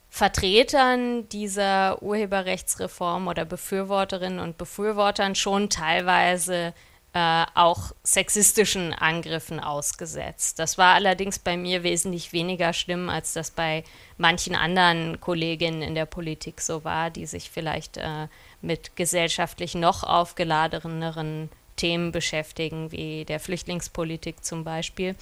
Vertretern 0.09 1.29
dieser 1.29 2.01
Urheberrechtsreform 2.01 3.27
oder 3.27 3.45
Befürworterinnen 3.45 4.39
und 4.39 4.57
Befürwortern 4.57 5.35
schon 5.35 5.69
teilweise 5.69 6.73
äh, 7.13 7.45
auch 7.55 7.91
sexistischen 8.03 8.93
Angriffen 8.93 9.59
ausgesetzt. 9.59 10.59
Das 10.59 10.77
war 10.77 10.95
allerdings 10.95 11.39
bei 11.39 11.57
mir 11.57 11.83
wesentlich 11.83 12.33
weniger 12.33 12.73
schlimm, 12.73 13.09
als 13.09 13.33
das 13.33 13.51
bei 13.51 13.83
manchen 14.17 14.55
anderen 14.55 15.19
Kolleginnen 15.21 15.81
in 15.81 15.95
der 15.95 16.05
Politik 16.05 16.61
so 16.61 16.83
war, 16.83 17.09
die 17.09 17.25
sich 17.25 17.49
vielleicht 17.49 17.97
äh, 17.97 18.27
mit 18.61 18.95
gesellschaftlich 18.95 19.73
noch 19.75 20.03
aufgeladeneren 20.03 21.49
Themen 21.79 22.11
beschäftigen, 22.11 22.91
wie 22.91 23.25
der 23.25 23.39
Flüchtlingspolitik 23.39 24.43
zum 24.43 24.63
Beispiel. 24.63 25.15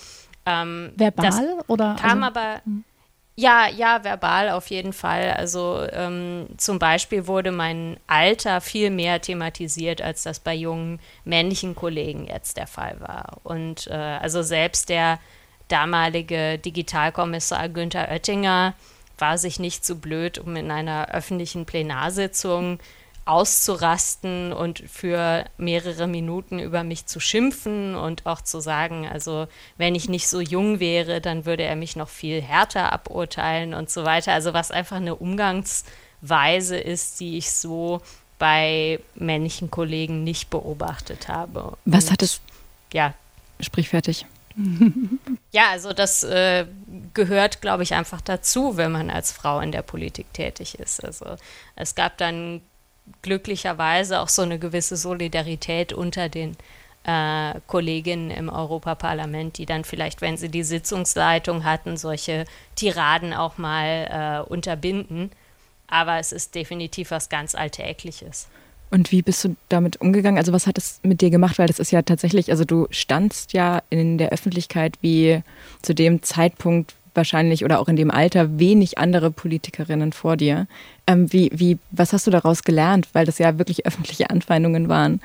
Ähm, 0.46 0.92
verbal 0.96 1.60
oder? 1.68 1.96
Kam 2.00 2.24
also, 2.24 2.40
aber. 2.40 2.62
Hm. 2.64 2.84
Ja, 3.40 3.68
ja, 3.68 4.04
verbal 4.04 4.50
auf 4.50 4.72
jeden 4.72 4.94
Fall. 4.94 5.32
Also 5.34 5.86
ähm, 5.92 6.48
zum 6.58 6.80
Beispiel 6.80 7.28
wurde 7.28 7.52
mein 7.52 7.98
Alter 8.08 8.62
viel 8.62 8.90
mehr 8.90 9.22
thematisiert, 9.22 10.02
als 10.02 10.24
das 10.24 10.40
bei 10.40 10.56
jungen 10.56 11.00
männlichen 11.24 11.76
Kollegen 11.76 12.26
jetzt 12.26 12.58
der 12.58 12.66
Fall 12.66 13.00
war. 13.00 13.38
Und 13.44 13.86
äh, 13.88 13.94
also 13.94 14.42
selbst 14.42 14.90
der 14.90 15.20
damalige 15.68 16.58
Digitalkommissar 16.58 17.70
Günther 17.70 18.10
Oettinger 18.10 18.74
war 19.20 19.38
sich 19.38 19.60
nicht 19.60 19.86
so 19.86 19.98
blöd, 19.98 20.40
um 20.40 20.56
in 20.56 20.72
einer 20.72 21.10
öffentlichen 21.10 21.68
Plenarsitzung 21.68 22.80
auszurasten 23.28 24.54
und 24.54 24.84
für 24.88 25.46
mehrere 25.58 26.08
Minuten 26.08 26.60
über 26.60 26.84
mich 26.84 27.06
zu 27.06 27.20
schimpfen 27.20 27.96
und 27.96 28.26
auch 28.26 28.42
zu 28.42 28.60
sagen, 28.60 29.08
also 29.08 29.48
wenn 29.78 29.96
ich 29.96 30.10
nicht 30.10 30.28
so 30.28 30.40
jung 30.40 30.80
wäre, 30.80 31.22
dann 31.22 31.46
würde 31.46 31.64
er 31.64 31.76
mich 31.76 31.96
noch 31.96 32.10
viel 32.10 32.42
härter 32.42 32.92
aburteilen 32.94 33.74
und 33.74 33.90
so 33.90 34.06
weiter. 34.06 34.34
Also 34.34 34.54
was 34.54 34.72
einfach 34.72 34.98
eine 34.98 35.16
Umgangsweise 35.16 36.78
ist, 36.78 37.20
die 37.20 37.38
ich 37.38 37.52
so 37.52 38.02
bei 38.40 39.00
männlichen 39.16 39.72
Kollegen 39.72 40.24
nicht 40.24 40.50
beobachtet 40.50 41.28
habe. 41.28 41.78
Was 41.86 42.06
und, 42.06 42.12
hat 42.12 42.22
es? 42.22 42.42
Ja. 42.94 43.14
Sprich 43.60 43.90
fertig. 43.90 44.26
Ja, 45.52 45.72
also 45.72 45.94
das 45.94 46.24
äh, 46.24 46.66
gehört, 47.14 47.62
glaube 47.62 47.82
ich, 47.82 47.96
einfach 47.96 48.22
dazu, 48.22 48.78
wenn 48.78 48.92
man 48.92 49.10
als 49.10 49.32
Frau 49.32 49.60
in 49.60 49.72
der 49.72 49.82
Politik 49.82 50.32
tätig 50.34 50.78
ist. 50.78 51.04
Also 51.04 51.26
es 51.76 51.96
gab 51.96 52.18
dann 52.18 52.62
glücklicherweise 53.22 54.20
auch 54.20 54.30
so 54.30 54.42
eine 54.42 54.60
gewisse 54.60 54.98
Solidarität 54.98 55.94
unter 55.94 56.30
den 56.30 56.56
äh, 57.04 57.60
Kolleginnen 57.68 58.32
im 58.32 58.50
Europaparlament, 58.50 59.58
die 59.58 59.66
dann 59.66 59.84
vielleicht, 59.84 60.22
wenn 60.22 60.38
sie 60.38 60.50
die 60.50 60.64
Sitzungsleitung 60.64 61.64
hatten, 61.64 61.98
solche 61.98 62.46
Tiraden 62.76 63.34
auch 63.34 63.58
mal 63.58 64.46
äh, 64.46 64.50
unterbinden. 64.50 65.32
Aber 65.88 66.20
es 66.20 66.32
ist 66.32 66.54
definitiv 66.54 67.12
was 67.12 67.30
ganz 67.30 67.56
Alltägliches. 67.56 68.48
Und 68.90 69.12
wie 69.12 69.22
bist 69.22 69.44
du 69.44 69.56
damit 69.70 70.00
umgegangen? 70.00 70.38
Also 70.38 70.54
was 70.54 70.68
hat 70.68 70.78
es 70.78 71.00
mit 71.04 71.22
dir 71.22 71.30
gemacht? 71.30 71.60
Weil 71.60 71.68
das 71.68 71.80
ist 71.80 71.92
ja 71.92 72.02
tatsächlich, 72.02 72.52
also 72.52 72.64
du 72.64 72.88
standst 72.90 73.54
ja 73.54 73.82
in 73.90 74.18
der 74.18 74.30
Öffentlichkeit 74.30 74.98
wie 75.02 75.42
zu 75.82 75.94
dem 75.94 76.24
Zeitpunkt, 76.24 76.96
wahrscheinlich 77.18 77.66
oder 77.66 77.80
auch 77.80 77.88
in 77.88 77.96
dem 77.96 78.12
Alter 78.12 78.60
wenig 78.60 78.98
andere 78.98 79.32
Politikerinnen 79.32 80.14
vor 80.14 80.38
dir. 80.38 80.68
Ähm, 81.08 81.32
wie, 81.34 81.50
wie, 81.54 81.78
was 81.92 82.14
hast 82.14 82.28
du 82.28 82.32
daraus 82.32 82.64
gelernt? 82.64 83.10
Weil 83.14 83.26
das 83.26 83.40
ja 83.40 83.58
wirklich 83.58 83.86
öffentliche 83.86 84.30
Anfeindungen 84.30 84.88
waren, 84.88 85.22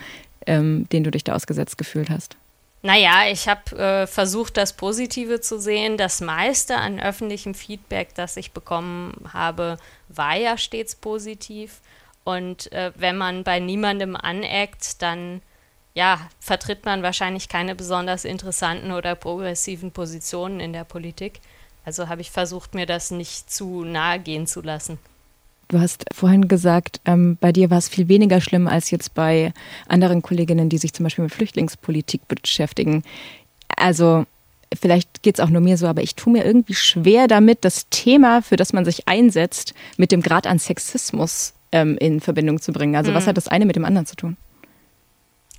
ähm, 0.47 0.89
denen 0.91 1.05
du 1.05 1.11
dich 1.11 1.25
da 1.25 1.35
ausgesetzt 1.35 1.79
gefühlt 1.79 2.11
hast. 2.11 2.37
Naja, 2.85 3.31
ich 3.31 3.47
habe 3.47 3.79
äh, 3.79 4.07
versucht, 4.09 4.57
das 4.57 4.73
Positive 4.73 5.41
zu 5.41 5.61
sehen. 5.61 5.97
Das 5.97 6.21
meiste 6.21 6.77
an 6.77 6.99
öffentlichem 6.99 7.55
Feedback, 7.55 8.15
das 8.17 8.37
ich 8.37 8.51
bekommen 8.51 9.15
habe, 9.33 9.79
war 10.09 10.37
ja 10.37 10.59
stets 10.59 10.97
positiv. 10.97 11.81
Und 12.25 12.73
äh, 12.73 12.91
wenn 12.97 13.17
man 13.17 13.45
bei 13.45 13.61
niemandem 13.61 14.17
aneckt, 14.17 15.01
dann 15.01 15.43
ja, 15.95 16.19
vertritt 16.41 16.85
man 16.85 17.03
wahrscheinlich 17.03 17.49
keine 17.49 17.75
besonders 17.75 18.25
interessanten 18.25 18.93
oder 18.93 19.15
progressiven 19.15 19.93
Positionen 19.93 20.59
in 20.59 20.73
der 20.73 20.85
Politik. 20.85 21.41
Also 21.85 22.09
habe 22.09 22.21
ich 22.21 22.31
versucht, 22.31 22.75
mir 22.75 22.87
das 22.87 23.11
nicht 23.11 23.51
zu 23.51 23.85
nahe 23.85 24.19
gehen 24.19 24.47
zu 24.47 24.61
lassen. 24.61 24.99
Du 25.69 25.81
hast 25.81 26.05
vorhin 26.13 26.49
gesagt, 26.49 27.01
ähm, 27.07 27.39
bei 27.41 27.51
dir 27.51 27.71
war 27.71 27.79
es 27.79 27.89
viel 27.89 28.09
weniger 28.09 28.41
schlimm 28.41 28.69
als 28.69 28.91
jetzt 28.91 29.15
bei 29.15 29.55
anderen 29.89 30.21
Kolleginnen, 30.21 30.69
die 30.69 30.79
sich 30.79 30.93
zum 30.93 31.05
Beispiel 31.05 31.25
mit 31.25 31.33
Flüchtlingspolitik 31.33 32.29
beschäftigen. 32.29 33.03
Also 33.77 34.27
vielleicht 34.79 35.23
geht 35.23 35.37
es 35.39 35.41
auch 35.41 35.49
nur 35.49 35.63
mir 35.63 35.79
so, 35.79 35.87
aber 35.87 36.03
ich 36.03 36.15
tue 36.15 36.33
mir 36.33 36.45
irgendwie 36.45 36.75
schwer 36.75 37.27
damit, 37.27 37.65
das 37.65 37.89
Thema, 37.89 38.43
für 38.43 38.57
das 38.57 38.73
man 38.73 38.85
sich 38.85 39.09
einsetzt, 39.09 39.75
mit 39.97 40.13
dem 40.13 40.23
Grad 40.23 40.47
an 40.47 40.59
Sexismus 40.59 41.55
ähm, 41.73 41.97
in 41.99 42.21
Verbindung 42.21 42.61
zu 42.61 42.73
bringen. 42.73 42.95
Also 42.95 43.11
mhm. 43.11 43.15
was 43.15 43.27
hat 43.27 43.37
das 43.37 43.49
eine 43.49 43.65
mit 43.65 43.77
dem 43.77 43.85
anderen 43.85 44.07
zu 44.07 44.17
tun? 44.17 44.37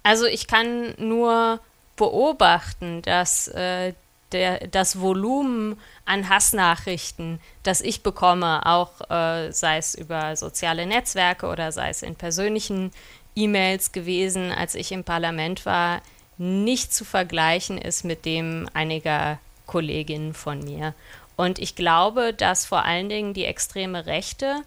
Also 0.03 0.25
ich 0.25 0.47
kann 0.47 0.93
nur 0.97 1.59
beobachten, 1.95 3.01
dass 3.01 3.47
äh, 3.47 3.93
der, 4.33 4.67
das 4.67 4.99
Volumen 4.99 5.79
an 6.05 6.27
Hassnachrichten, 6.27 7.39
das 7.63 7.81
ich 7.81 8.03
bekomme, 8.03 8.65
auch 8.65 9.09
äh, 9.09 9.51
sei 9.51 9.77
es 9.77 9.95
über 9.95 10.35
soziale 10.35 10.85
Netzwerke 10.85 11.47
oder 11.47 11.71
sei 11.71 11.89
es 11.89 12.01
in 12.01 12.15
persönlichen 12.15 12.91
E-Mails 13.35 13.91
gewesen, 13.91 14.51
als 14.51 14.75
ich 14.75 14.91
im 14.91 15.03
Parlament 15.03 15.65
war, 15.65 16.01
nicht 16.37 16.93
zu 16.93 17.05
vergleichen 17.05 17.77
ist 17.77 18.03
mit 18.03 18.25
dem 18.25 18.67
einiger 18.73 19.39
Kolleginnen 19.65 20.33
von 20.33 20.59
mir. 20.59 20.93
Und 21.35 21.59
ich 21.59 21.75
glaube, 21.75 22.33
dass 22.33 22.65
vor 22.65 22.83
allen 22.83 23.09
Dingen 23.09 23.33
die 23.33 23.45
extreme 23.45 24.05
Rechte 24.05 24.63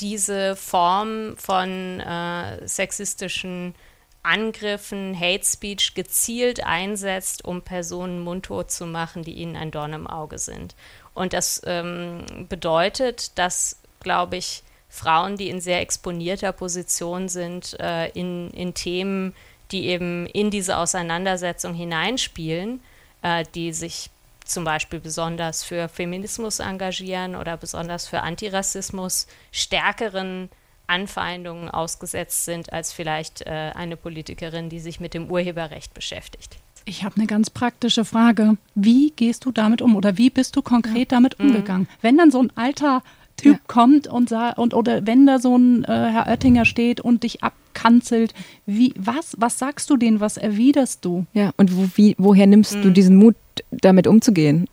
diese 0.00 0.56
Form 0.56 1.36
von 1.36 2.00
äh, 2.00 2.66
sexistischen 2.66 3.74
Angriffen, 4.22 5.18
Hate 5.18 5.44
Speech 5.44 5.94
gezielt 5.94 6.64
einsetzt, 6.64 7.44
um 7.44 7.62
Personen 7.62 8.20
mundtot 8.20 8.70
zu 8.70 8.86
machen, 8.86 9.22
die 9.22 9.34
ihnen 9.34 9.56
ein 9.56 9.70
Dorn 9.70 9.92
im 9.92 10.06
Auge 10.06 10.38
sind. 10.38 10.74
Und 11.14 11.32
das 11.32 11.62
ähm, 11.64 12.46
bedeutet, 12.48 13.38
dass, 13.38 13.80
glaube 14.00 14.36
ich, 14.36 14.62
Frauen, 14.88 15.36
die 15.36 15.48
in 15.48 15.60
sehr 15.60 15.80
exponierter 15.80 16.52
Position 16.52 17.28
sind, 17.28 17.78
äh, 17.80 18.08
in, 18.10 18.50
in 18.50 18.74
Themen, 18.74 19.34
die 19.70 19.86
eben 19.86 20.26
in 20.26 20.50
diese 20.50 20.76
Auseinandersetzung 20.76 21.74
hineinspielen, 21.74 22.82
äh, 23.22 23.44
die 23.54 23.72
sich 23.72 24.10
zum 24.44 24.64
Beispiel 24.64 24.98
besonders 24.98 25.62
für 25.62 25.88
Feminismus 25.88 26.58
engagieren 26.58 27.36
oder 27.36 27.56
besonders 27.56 28.08
für 28.08 28.22
Antirassismus, 28.22 29.28
stärkeren 29.52 30.50
Anfeindungen 30.90 31.70
ausgesetzt 31.70 32.44
sind 32.44 32.72
als 32.72 32.92
vielleicht 32.92 33.42
äh, 33.42 33.72
eine 33.74 33.96
Politikerin, 33.96 34.68
die 34.68 34.80
sich 34.80 35.00
mit 35.00 35.14
dem 35.14 35.30
Urheberrecht 35.30 35.94
beschäftigt. 35.94 36.58
Ich 36.84 37.04
habe 37.04 37.16
eine 37.16 37.26
ganz 37.26 37.50
praktische 37.50 38.04
Frage. 38.04 38.56
Wie 38.74 39.12
gehst 39.14 39.44
du 39.44 39.52
damit 39.52 39.82
um 39.82 39.96
oder 39.96 40.18
wie 40.18 40.30
bist 40.30 40.56
du 40.56 40.62
konkret 40.62 41.12
ja. 41.12 41.16
damit 41.16 41.38
mhm. 41.38 41.46
umgegangen? 41.46 41.82
Mhm. 41.82 41.96
Wenn 42.02 42.18
dann 42.18 42.30
so 42.30 42.42
ein 42.42 42.52
alter 42.56 43.02
Typ 43.36 43.54
ja. 43.54 43.60
kommt 43.68 44.06
und, 44.06 44.32
und 44.32 44.74
oder 44.74 45.06
wenn 45.06 45.26
da 45.26 45.38
so 45.38 45.56
ein 45.56 45.84
äh, 45.84 45.86
Herr 45.86 46.26
Oettinger 46.26 46.64
steht 46.64 47.00
und 47.00 47.22
dich 47.22 47.42
abkanzelt, 47.42 48.34
wie, 48.66 48.92
was, 48.98 49.34
was 49.38 49.58
sagst 49.58 49.88
du 49.90 49.96
denen, 49.96 50.20
was 50.20 50.36
erwiderst 50.36 51.04
du? 51.04 51.26
Ja, 51.32 51.52
und 51.56 51.74
wo, 51.76 51.88
wie, 51.94 52.14
woher 52.18 52.46
nimmst 52.46 52.76
mhm. 52.76 52.82
du 52.82 52.90
diesen 52.90 53.16
Mut, 53.16 53.36
damit 53.70 54.06
umzugehen? 54.06 54.66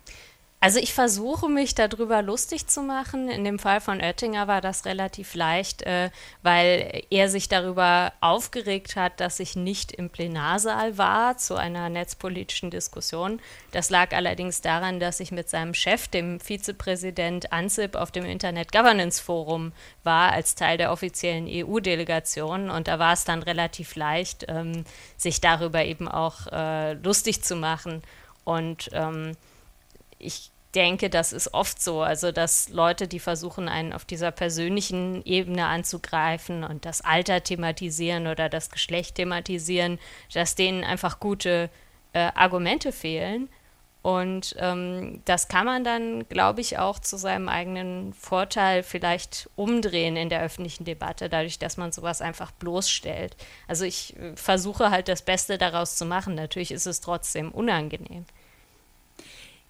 Also 0.60 0.80
ich 0.80 0.92
versuche 0.92 1.48
mich 1.48 1.76
darüber 1.76 2.20
lustig 2.20 2.66
zu 2.66 2.82
machen. 2.82 3.28
In 3.28 3.44
dem 3.44 3.60
Fall 3.60 3.80
von 3.80 4.00
Oettinger 4.00 4.48
war 4.48 4.60
das 4.60 4.86
relativ 4.86 5.36
leicht, 5.36 5.82
äh, 5.82 6.10
weil 6.42 7.04
er 7.10 7.28
sich 7.28 7.48
darüber 7.48 8.12
aufgeregt 8.20 8.96
hat, 8.96 9.20
dass 9.20 9.38
ich 9.38 9.54
nicht 9.54 9.92
im 9.92 10.10
Plenarsaal 10.10 10.98
war 10.98 11.38
zu 11.38 11.54
einer 11.54 11.88
netzpolitischen 11.90 12.70
Diskussion. 12.70 13.40
Das 13.70 13.88
lag 13.88 14.12
allerdings 14.12 14.60
daran, 14.60 14.98
dass 14.98 15.20
ich 15.20 15.30
mit 15.30 15.48
seinem 15.48 15.74
Chef, 15.74 16.08
dem 16.08 16.40
Vizepräsident 16.40 17.52
Ansip, 17.52 17.94
auf 17.94 18.10
dem 18.10 18.24
Internet 18.24 18.72
Governance 18.72 19.22
Forum 19.22 19.72
war 20.02 20.32
als 20.32 20.56
Teil 20.56 20.76
der 20.76 20.90
offiziellen 20.90 21.46
EU-Delegation. 21.48 22.68
Und 22.68 22.88
da 22.88 22.98
war 22.98 23.12
es 23.12 23.24
dann 23.24 23.44
relativ 23.44 23.94
leicht, 23.94 24.46
ähm, 24.48 24.84
sich 25.16 25.40
darüber 25.40 25.84
eben 25.84 26.08
auch 26.08 26.48
äh, 26.50 26.94
lustig 26.94 27.44
zu 27.44 27.54
machen. 27.54 28.02
Und 28.42 28.88
ähm, 28.92 29.36
ich 30.18 30.50
denke, 30.74 31.10
das 31.10 31.32
ist 31.32 31.54
oft 31.54 31.80
so. 31.80 32.02
Also, 32.02 32.32
dass 32.32 32.68
Leute, 32.68 33.08
die 33.08 33.20
versuchen, 33.20 33.68
einen 33.68 33.92
auf 33.92 34.04
dieser 34.04 34.30
persönlichen 34.30 35.24
Ebene 35.24 35.66
anzugreifen 35.66 36.64
und 36.64 36.84
das 36.84 37.00
Alter 37.00 37.42
thematisieren 37.42 38.26
oder 38.26 38.48
das 38.48 38.70
Geschlecht 38.70 39.16
thematisieren, 39.16 39.98
dass 40.32 40.54
denen 40.54 40.84
einfach 40.84 41.20
gute 41.20 41.70
äh, 42.12 42.30
Argumente 42.34 42.92
fehlen. 42.92 43.48
Und 44.00 44.54
ähm, 44.58 45.22
das 45.24 45.48
kann 45.48 45.66
man 45.66 45.82
dann, 45.84 46.28
glaube 46.28 46.60
ich, 46.60 46.78
auch 46.78 46.98
zu 47.00 47.18
seinem 47.18 47.48
eigenen 47.48 48.14
Vorteil 48.14 48.82
vielleicht 48.82 49.50
umdrehen 49.56 50.16
in 50.16 50.28
der 50.28 50.40
öffentlichen 50.40 50.84
Debatte, 50.84 51.28
dadurch, 51.28 51.58
dass 51.58 51.76
man 51.76 51.90
sowas 51.90 52.22
einfach 52.22 52.52
bloßstellt. 52.52 53.36
Also 53.66 53.84
ich 53.84 54.16
äh, 54.16 54.36
versuche 54.36 54.90
halt 54.90 55.08
das 55.08 55.22
Beste 55.22 55.58
daraus 55.58 55.96
zu 55.96 56.06
machen. 56.06 56.36
Natürlich 56.36 56.70
ist 56.70 56.86
es 56.86 57.00
trotzdem 57.00 57.50
unangenehm. 57.50 58.24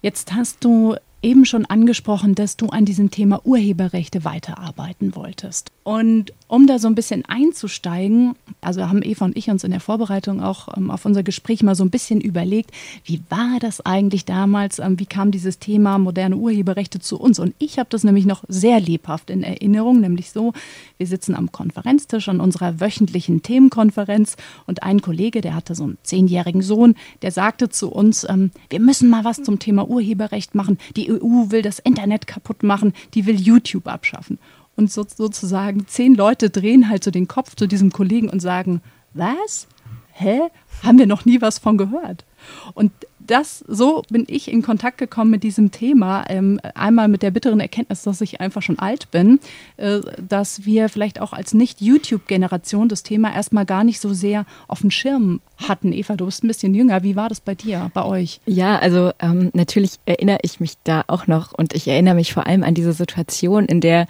Jetzt 0.01 0.33
hast 0.33 0.63
du 0.63 0.95
eben 1.21 1.45
schon 1.45 1.65
angesprochen, 1.65 2.35
dass 2.35 2.55
du 2.55 2.67
an 2.67 2.85
diesem 2.85 3.11
Thema 3.11 3.45
Urheberrechte 3.45 4.23
weiterarbeiten 4.23 5.15
wolltest. 5.15 5.71
Und 5.83 6.33
um 6.47 6.67
da 6.67 6.79
so 6.79 6.87
ein 6.87 6.95
bisschen 6.95 7.25
einzusteigen, 7.25 8.35
also 8.61 8.87
haben 8.87 9.01
Eva 9.01 9.25
und 9.25 9.35
ich 9.35 9.49
uns 9.49 9.63
in 9.63 9.71
der 9.71 9.79
Vorbereitung 9.79 10.41
auch 10.41 10.77
ähm, 10.77 10.91
auf 10.91 11.05
unser 11.05 11.23
Gespräch 11.23 11.63
mal 11.63 11.75
so 11.75 11.83
ein 11.83 11.89
bisschen 11.89 12.21
überlegt, 12.21 12.71
wie 13.03 13.21
war 13.29 13.57
das 13.59 13.85
eigentlich 13.85 14.25
damals, 14.25 14.79
ähm, 14.79 14.99
wie 14.99 15.05
kam 15.05 15.31
dieses 15.31 15.59
Thema 15.59 15.97
moderne 15.97 16.37
Urheberrechte 16.37 16.99
zu 16.99 17.19
uns? 17.19 17.39
Und 17.39 17.53
ich 17.59 17.79
habe 17.79 17.89
das 17.89 18.03
nämlich 18.03 18.25
noch 18.25 18.43
sehr 18.47 18.79
lebhaft 18.79 19.29
in 19.29 19.43
Erinnerung, 19.43 19.99
nämlich 19.99 20.31
so, 20.31 20.53
wir 20.97 21.07
sitzen 21.07 21.35
am 21.35 21.51
Konferenztisch 21.51 22.29
an 22.29 22.39
unserer 22.39 22.79
wöchentlichen 22.79 23.41
Themenkonferenz 23.41 24.37
und 24.67 24.83
ein 24.83 25.01
Kollege, 25.01 25.41
der 25.41 25.55
hatte 25.55 25.75
so 25.75 25.83
einen 25.83 25.97
zehnjährigen 26.03 26.61
Sohn, 26.61 26.95
der 27.23 27.31
sagte 27.31 27.69
zu 27.69 27.91
uns, 27.91 28.25
ähm, 28.29 28.51
wir 28.69 28.79
müssen 28.79 29.09
mal 29.09 29.25
was 29.25 29.43
zum 29.43 29.59
Thema 29.59 29.89
Urheberrecht 29.89 30.55
machen. 30.55 30.77
Die 30.95 31.08
EU 31.09 31.49
will 31.49 31.61
das 31.61 31.79
Internet 31.79 32.27
kaputt 32.27 32.63
machen, 32.63 32.93
die 33.13 33.25
will 33.25 33.39
YouTube 33.39 33.87
abschaffen. 33.87 34.39
Und 34.75 34.91
so, 34.91 35.05
sozusagen 35.05 35.87
zehn 35.87 36.15
Leute 36.15 36.49
drehen 36.49 36.89
halt 36.89 37.03
so 37.03 37.11
den 37.11 37.27
Kopf 37.27 37.55
zu 37.55 37.67
diesem 37.67 37.91
Kollegen 37.91 38.29
und 38.29 38.39
sagen, 38.39 38.81
was? 39.13 39.67
Hä? 40.13 40.39
Haben 40.83 40.99
wir 40.99 41.07
noch 41.07 41.25
nie 41.25 41.41
was 41.41 41.59
von 41.59 41.77
gehört? 41.77 42.25
Und 42.73 42.91
das, 43.29 43.63
so 43.67 44.03
bin 44.09 44.25
ich 44.27 44.51
in 44.51 44.61
Kontakt 44.61 44.97
gekommen 44.97 45.31
mit 45.31 45.43
diesem 45.43 45.71
Thema. 45.71 46.25
Ähm, 46.29 46.59
einmal 46.75 47.07
mit 47.07 47.21
der 47.21 47.31
bitteren 47.31 47.59
Erkenntnis, 47.59 48.03
dass 48.03 48.21
ich 48.21 48.41
einfach 48.41 48.61
schon 48.61 48.79
alt 48.79 49.11
bin, 49.11 49.39
äh, 49.77 49.99
dass 50.17 50.65
wir 50.65 50.89
vielleicht 50.89 51.21
auch 51.21 51.33
als 51.33 51.53
Nicht-YouTube-Generation 51.53 52.89
das 52.89 53.03
Thema 53.03 53.33
erstmal 53.33 53.65
gar 53.65 53.83
nicht 53.83 53.99
so 53.99 54.13
sehr 54.13 54.45
auf 54.67 54.81
dem 54.81 54.91
Schirm 54.91 55.41
hatten. 55.57 55.93
Eva, 55.93 56.15
du 56.15 56.25
bist 56.25 56.43
ein 56.43 56.47
bisschen 56.47 56.73
jünger. 56.73 57.03
Wie 57.03 57.15
war 57.15 57.29
das 57.29 57.39
bei 57.39 57.55
dir, 57.55 57.91
bei 57.93 58.03
euch? 58.03 58.41
Ja, 58.45 58.79
also 58.79 59.11
ähm, 59.19 59.51
natürlich 59.53 59.91
erinnere 60.05 60.39
ich 60.41 60.59
mich 60.59 60.73
da 60.83 61.03
auch 61.07 61.27
noch 61.27 61.51
und 61.53 61.73
ich 61.73 61.87
erinnere 61.87 62.15
mich 62.15 62.33
vor 62.33 62.47
allem 62.47 62.63
an 62.63 62.73
diese 62.73 62.93
Situation, 62.93 63.65
in 63.65 63.81
der 63.81 64.07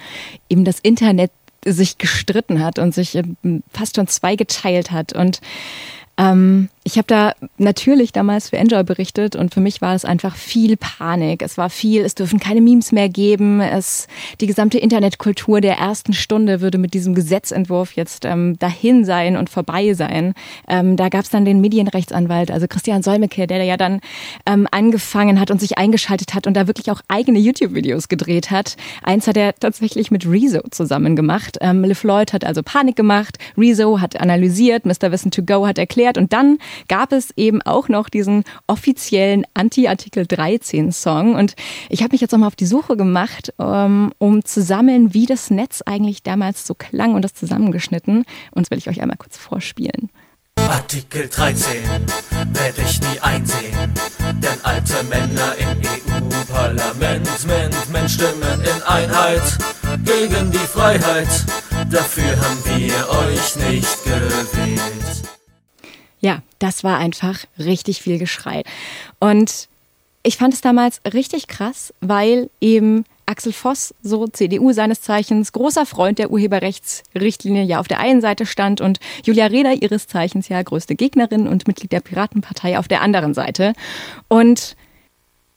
eben 0.49 0.63
das 0.63 0.79
Internet 0.79 1.31
sich 1.65 1.97
gestritten 1.97 2.63
hat 2.63 2.79
und 2.79 2.93
sich 2.93 3.15
ähm, 3.15 3.63
fast 3.71 3.95
schon 3.95 4.07
zweigeteilt 4.07 4.91
hat 4.91 5.13
und 5.13 5.41
ähm, 6.17 6.69
ich 6.83 6.97
habe 6.97 7.07
da 7.07 7.33
natürlich 7.57 8.13
damals 8.13 8.49
für 8.49 8.57
Enjoy 8.57 8.83
berichtet 8.83 9.35
und 9.35 9.53
für 9.53 9.59
mich 9.59 9.81
war 9.81 9.95
es 9.95 10.05
einfach 10.05 10.35
viel 10.35 10.77
Panik. 10.77 11.41
Es 11.41 11.57
war 11.57 11.69
viel, 11.69 12.03
es 12.03 12.15
dürfen 12.15 12.39
keine 12.39 12.61
Memes 12.61 12.91
mehr 12.91 13.09
geben. 13.09 13.59
Es, 13.59 14.07
die 14.39 14.47
gesamte 14.47 14.79
Internetkultur 14.79 15.59
der 15.59 15.77
ersten 15.77 16.13
Stunde 16.13 16.61
würde 16.61 16.77
mit 16.77 16.93
diesem 16.93 17.15
Gesetzentwurf 17.15 17.93
jetzt 17.93 18.23
ähm, 18.23 18.57
dahin 18.59 19.03
sein 19.03 19.35
und 19.35 19.49
vorbei 19.49 19.93
sein. 19.93 20.33
Ähm, 20.67 20.95
da 20.95 21.09
gab 21.09 21.25
es 21.25 21.29
dann 21.29 21.43
den 21.43 21.59
Medienrechtsanwalt, 21.59 22.49
also 22.49 22.67
Christian 22.67 23.03
Solmecke, 23.03 23.45
der 23.45 23.63
ja 23.65 23.75
dann 23.75 23.99
ähm, 24.45 24.65
angefangen 24.71 25.39
hat 25.39 25.51
und 25.51 25.59
sich 25.59 25.77
eingeschaltet 25.77 26.33
hat 26.33 26.47
und 26.47 26.55
da 26.55 26.65
wirklich 26.67 26.89
auch 26.91 27.01
eigene 27.09 27.39
YouTube-Videos 27.39 28.07
gedreht 28.07 28.51
hat. 28.51 28.77
Eins 29.03 29.27
hat 29.27 29.35
er 29.35 29.53
tatsächlich 29.53 30.11
mit 30.11 30.25
Rezo 30.25 30.61
zusammen 30.71 31.17
gemacht. 31.17 31.57
Ähm, 31.61 31.83
LeFloid 31.83 32.31
hat 32.31 32.45
also 32.45 32.63
Panik 32.63 32.95
gemacht, 32.95 33.37
Rezo 33.57 33.99
hat 33.99 34.19
analysiert, 34.19 34.85
Mr. 34.85 35.11
Wissen 35.11 35.29
to 35.29 35.43
Go 35.43 35.67
hat 35.67 35.77
erklärt 35.77 36.17
und 36.17 36.31
dann 36.31 36.57
gab 36.87 37.11
es 37.11 37.31
eben 37.35 37.61
auch 37.61 37.89
noch 37.89 38.09
diesen 38.09 38.43
offiziellen 38.67 39.45
Anti-Artikel 39.53 40.25
13 40.25 40.91
Song. 40.91 41.35
Und 41.35 41.55
ich 41.89 42.01
habe 42.01 42.13
mich 42.13 42.21
jetzt 42.21 42.31
nochmal 42.31 42.47
auf 42.47 42.55
die 42.55 42.65
Suche 42.65 42.97
gemacht, 42.97 43.53
ähm, 43.59 44.11
um 44.17 44.43
zu 44.45 44.61
sammeln, 44.61 45.13
wie 45.13 45.25
das 45.25 45.49
Netz 45.49 45.81
eigentlich 45.85 46.23
damals 46.23 46.65
so 46.65 46.73
klang 46.73 47.13
und 47.13 47.23
das 47.23 47.33
zusammengeschnitten. 47.33 48.25
Und 48.51 48.65
das 48.65 48.71
will 48.71 48.77
ich 48.77 48.89
euch 48.89 49.01
einmal 49.01 49.17
kurz 49.17 49.37
vorspielen. 49.37 50.09
Artikel 50.67 51.27
13 51.27 51.73
werde 52.53 52.81
ich 52.81 52.99
nie 53.01 53.19
einsehen, 53.21 53.93
denn 54.41 54.59
alte 54.63 55.03
Männer 55.03 55.55
im 55.57 56.23
EU-Parlament, 56.27 57.29
Ment, 57.47 58.11
stimmen 58.11 58.61
in 58.61 58.83
Einheit 58.83 59.57
gegen 60.03 60.51
die 60.51 60.57
Freiheit. 60.57 61.45
Dafür 61.89 62.37
haben 62.37 62.63
wir 62.65 63.09
euch 63.09 63.55
nicht 63.71 64.03
gewählt. 64.03 65.38
Ja, 66.21 66.41
das 66.59 66.83
war 66.83 66.97
einfach 66.97 67.45
richtig 67.57 68.01
viel 68.01 68.17
Geschrei. 68.19 68.63
Und 69.19 69.67
ich 70.23 70.37
fand 70.37 70.53
es 70.53 70.61
damals 70.61 71.01
richtig 71.13 71.47
krass, 71.47 71.93
weil 72.01 72.49
eben 72.59 73.05
Axel 73.25 73.53
Voss, 73.53 73.93
so 74.01 74.27
CDU 74.27 74.73
seines 74.73 75.01
Zeichens, 75.01 75.51
großer 75.51 75.85
Freund 75.85 76.17
der 76.17 76.31
Urheberrechtsrichtlinie, 76.31 77.63
ja 77.63 77.79
auf 77.79 77.87
der 77.87 77.99
einen 77.99 78.21
Seite 78.21 78.45
stand 78.45 78.81
und 78.81 78.99
Julia 79.23 79.45
Reda, 79.45 79.71
ihres 79.71 80.07
Zeichens 80.07 80.49
ja 80.49 80.61
größte 80.61 80.95
Gegnerin 80.95 81.47
und 81.47 81.67
Mitglied 81.67 81.91
der 81.91 81.99
Piratenpartei 81.99 82.79
auf 82.79 82.87
der 82.87 83.01
anderen 83.01 83.35
Seite. 83.35 83.73
Und 84.27 84.75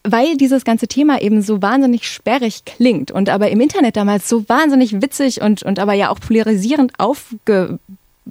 weil 0.05 0.37
dieses 0.37 0.65
ganze 0.65 0.87
Thema 0.87 1.23
eben 1.23 1.43
so 1.43 1.63
wahnsinnig 1.63 2.09
sperrig 2.09 2.65
klingt 2.65 3.11
und 3.11 3.29
aber 3.29 3.51
im 3.51 3.61
Internet 3.61 3.97
damals 3.97 4.29
so 4.29 4.49
wahnsinnig 4.49 5.01
witzig 5.01 5.41
und, 5.41 5.63
und 5.63 5.79
aber 5.79 5.95
ja 5.95 6.11
auch 6.11 6.21
polarisierend 6.21 6.93
aufge, 6.99 7.79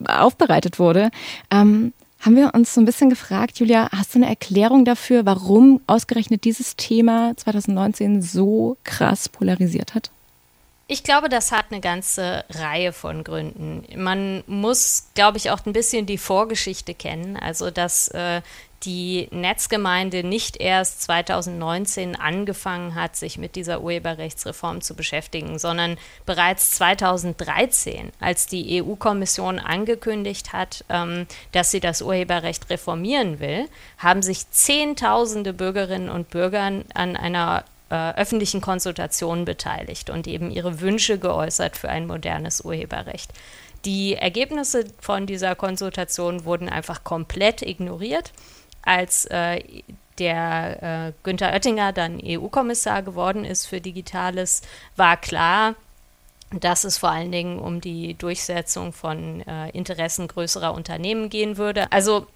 aufbereitet 0.05 0.79
wurde, 0.79 1.09
ähm, 1.49 1.93
haben 2.21 2.35
wir 2.35 2.53
uns 2.53 2.73
so 2.73 2.81
ein 2.81 2.85
bisschen 2.85 3.09
gefragt, 3.09 3.59
Julia, 3.59 3.89
hast 3.91 4.13
du 4.13 4.19
eine 4.19 4.29
Erklärung 4.29 4.85
dafür, 4.85 5.25
warum 5.25 5.81
ausgerechnet 5.87 6.43
dieses 6.43 6.75
Thema 6.75 7.35
2019 7.35 8.21
so 8.21 8.77
krass 8.83 9.27
polarisiert 9.27 9.95
hat? 9.95 10.11
Ich 10.87 11.03
glaube, 11.03 11.29
das 11.29 11.51
hat 11.51 11.67
eine 11.71 11.79
ganze 11.79 12.43
Reihe 12.49 12.91
von 12.91 13.23
Gründen. 13.23 13.85
Man 13.95 14.43
muss, 14.45 15.07
glaube 15.15 15.37
ich, 15.37 15.49
auch 15.49 15.65
ein 15.65 15.73
bisschen 15.73 16.05
die 16.05 16.17
Vorgeschichte 16.17 16.93
kennen. 16.93 17.37
Also, 17.37 17.71
dass 17.71 18.09
äh, 18.09 18.41
die 18.83 19.27
Netzgemeinde 19.31 20.23
nicht 20.23 20.57
erst 20.57 21.03
2019 21.03 22.15
angefangen 22.15 22.95
hat, 22.95 23.15
sich 23.15 23.37
mit 23.37 23.55
dieser 23.55 23.81
Urheberrechtsreform 23.81 24.81
zu 24.81 24.95
beschäftigen, 24.95 25.59
sondern 25.59 25.97
bereits 26.25 26.71
2013, 26.71 28.11
als 28.19 28.47
die 28.47 28.81
EU-Kommission 28.81 29.59
angekündigt 29.59 30.53
hat, 30.53 30.83
ähm, 30.89 31.27
dass 31.51 31.71
sie 31.71 31.79
das 31.79 32.01
Urheberrecht 32.01 32.69
reformieren 32.69 33.39
will, 33.39 33.67
haben 33.97 34.21
sich 34.21 34.49
Zehntausende 34.49 35.53
Bürgerinnen 35.53 36.09
und 36.09 36.29
Bürger 36.29 36.61
an 36.93 37.15
einer 37.17 37.65
äh, 37.89 38.13
öffentlichen 38.13 38.61
Konsultation 38.61 39.45
beteiligt 39.45 40.09
und 40.09 40.27
eben 40.27 40.49
ihre 40.49 40.81
Wünsche 40.81 41.19
geäußert 41.19 41.77
für 41.77 41.89
ein 41.89 42.07
modernes 42.07 42.61
Urheberrecht. 42.61 43.31
Die 43.85 44.15
Ergebnisse 44.15 44.85
von 44.99 45.25
dieser 45.25 45.55
Konsultation 45.55 46.45
wurden 46.45 46.69
einfach 46.69 47.03
komplett 47.03 47.63
ignoriert. 47.63 48.31
Als 48.81 49.25
äh, 49.25 49.63
der 50.19 51.07
äh, 51.07 51.13
Günther 51.23 51.51
Oettinger 51.53 51.93
dann 51.93 52.19
EU-Kommissar 52.23 53.01
geworden 53.01 53.45
ist 53.45 53.65
für 53.65 53.81
Digitales, 53.81 54.61
war 54.95 55.17
klar, 55.17 55.75
dass 56.51 56.83
es 56.83 56.97
vor 56.97 57.11
allen 57.11 57.31
Dingen 57.31 57.59
um 57.59 57.81
die 57.81 58.15
Durchsetzung 58.15 58.93
von 58.93 59.41
äh, 59.41 59.69
Interessen 59.69 60.27
größerer 60.27 60.73
Unternehmen 60.73 61.29
gehen 61.29 61.57
würde. 61.57 61.91
Also 61.91 62.27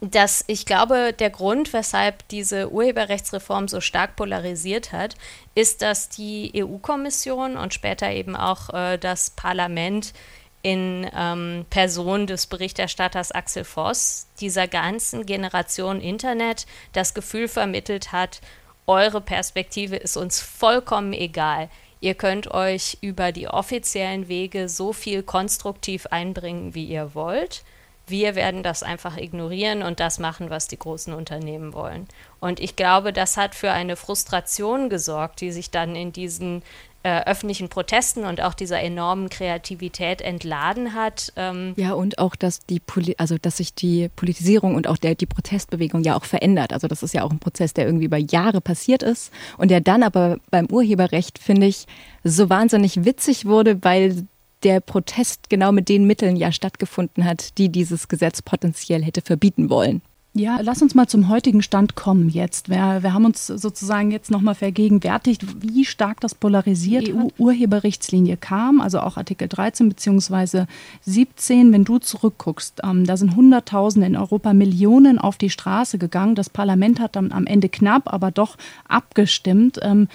dass 0.00 0.44
ich 0.46 0.64
glaube, 0.64 1.12
der 1.12 1.28
Grund, 1.28 1.74
weshalb 1.74 2.26
diese 2.28 2.72
Urheberrechtsreform 2.72 3.68
so 3.68 3.82
stark 3.82 4.16
polarisiert 4.16 4.92
hat, 4.92 5.14
ist, 5.54 5.82
dass 5.82 6.08
die 6.08 6.52
EU-Kommission 6.56 7.58
und 7.58 7.74
später 7.74 8.10
eben 8.10 8.34
auch 8.34 8.70
äh, 8.72 8.96
das 8.96 9.30
Parlament 9.30 10.14
in 10.62 11.10
ähm, 11.16 11.64
Person 11.70 12.26
des 12.26 12.46
Berichterstatters 12.46 13.32
Axel 13.32 13.64
Voss 13.64 14.26
dieser 14.40 14.68
ganzen 14.68 15.24
Generation 15.24 16.00
Internet 16.00 16.66
das 16.92 17.14
Gefühl 17.14 17.48
vermittelt 17.48 18.12
hat, 18.12 18.40
eure 18.86 19.20
Perspektive 19.20 19.96
ist 19.96 20.16
uns 20.16 20.40
vollkommen 20.40 21.12
egal. 21.12 21.68
Ihr 22.00 22.14
könnt 22.14 22.50
euch 22.50 22.98
über 23.02 23.30
die 23.30 23.48
offiziellen 23.48 24.28
Wege 24.28 24.68
so 24.68 24.92
viel 24.92 25.22
konstruktiv 25.22 26.06
einbringen, 26.06 26.74
wie 26.74 26.86
ihr 26.86 27.14
wollt. 27.14 27.62
Wir 28.06 28.34
werden 28.34 28.64
das 28.64 28.82
einfach 28.82 29.16
ignorieren 29.16 29.82
und 29.82 30.00
das 30.00 30.18
machen, 30.18 30.50
was 30.50 30.66
die 30.66 30.78
großen 30.78 31.14
Unternehmen 31.14 31.72
wollen. 31.72 32.08
Und 32.40 32.58
ich 32.58 32.74
glaube, 32.74 33.12
das 33.12 33.36
hat 33.36 33.54
für 33.54 33.70
eine 33.70 33.94
Frustration 33.94 34.88
gesorgt, 34.88 35.40
die 35.40 35.52
sich 35.52 35.70
dann 35.70 35.94
in 35.94 36.12
diesen 36.12 36.62
äh, 37.02 37.24
öffentlichen 37.24 37.68
Protesten 37.68 38.24
und 38.24 38.42
auch 38.42 38.54
dieser 38.54 38.80
enormen 38.80 39.28
Kreativität 39.30 40.20
entladen 40.20 40.94
hat. 40.94 41.32
Ähm 41.36 41.72
ja, 41.76 41.94
und 41.94 42.18
auch, 42.18 42.36
dass 42.36 42.60
die 42.66 42.80
Poli 42.80 43.14
also 43.18 43.38
dass 43.38 43.56
sich 43.56 43.74
die 43.74 44.10
Politisierung 44.16 44.74
und 44.74 44.86
auch 44.86 44.98
der, 44.98 45.14
die 45.14 45.26
Protestbewegung 45.26 46.02
ja 46.02 46.16
auch 46.16 46.24
verändert. 46.24 46.72
Also 46.72 46.88
das 46.88 47.02
ist 47.02 47.14
ja 47.14 47.22
auch 47.22 47.30
ein 47.30 47.38
Prozess, 47.38 47.72
der 47.72 47.86
irgendwie 47.86 48.04
über 48.04 48.18
Jahre 48.18 48.60
passiert 48.60 49.02
ist 49.02 49.32
und 49.56 49.70
der 49.70 49.80
dann 49.80 50.02
aber 50.02 50.38
beim 50.50 50.66
Urheberrecht, 50.66 51.38
finde 51.38 51.66
ich, 51.66 51.86
so 52.22 52.50
wahnsinnig 52.50 53.04
witzig 53.04 53.46
wurde, 53.46 53.82
weil 53.82 54.26
der 54.62 54.80
Protest 54.80 55.48
genau 55.48 55.72
mit 55.72 55.88
den 55.88 56.06
Mitteln 56.06 56.36
ja 56.36 56.52
stattgefunden 56.52 57.24
hat, 57.24 57.56
die 57.58 57.70
dieses 57.70 58.08
Gesetz 58.08 58.42
potenziell 58.42 59.02
hätte 59.02 59.22
verbieten 59.22 59.70
wollen. 59.70 60.02
Ja, 60.32 60.60
lass 60.62 60.80
uns 60.80 60.94
mal 60.94 61.08
zum 61.08 61.28
heutigen 61.28 61.60
Stand 61.60 61.96
kommen 61.96 62.28
jetzt. 62.28 62.68
Wir, 62.68 63.02
wir 63.02 63.12
haben 63.12 63.24
uns 63.24 63.48
sozusagen 63.48 64.12
jetzt 64.12 64.30
nochmal 64.30 64.54
vergegenwärtigt, 64.54 65.42
wie 65.60 65.84
stark 65.84 66.20
das 66.20 66.36
polarisiert 66.36 67.08
Die 67.08 67.14
EU-Urheberrechtslinie 67.14 68.36
kam, 68.36 68.80
also 68.80 69.00
auch 69.00 69.16
Artikel 69.16 69.48
13 69.48 69.88
bzw. 69.88 70.66
17. 71.02 71.72
Wenn 71.72 71.84
du 71.84 71.98
zurückguckst, 71.98 72.82
ähm, 72.84 73.06
da 73.06 73.16
sind 73.16 73.34
Hunderttausende 73.34 74.06
in 74.06 74.16
Europa, 74.16 74.52
Millionen 74.52 75.18
auf 75.18 75.36
die 75.36 75.50
Straße 75.50 75.98
gegangen. 75.98 76.36
Das 76.36 76.48
Parlament 76.48 77.00
hat 77.00 77.16
dann 77.16 77.32
am 77.32 77.46
Ende 77.46 77.68
knapp, 77.68 78.12
aber 78.12 78.30
doch 78.30 78.56
abgestimmt. 78.86 79.80
Ähm, 79.82 80.06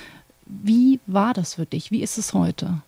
wie 0.45 1.01
war 1.07 1.33
das 1.33 1.55
für 1.55 1.65
dich? 1.65 1.91
Wie 1.91 2.01
ist 2.01 2.17
es 2.17 2.33
heute? 2.33 2.81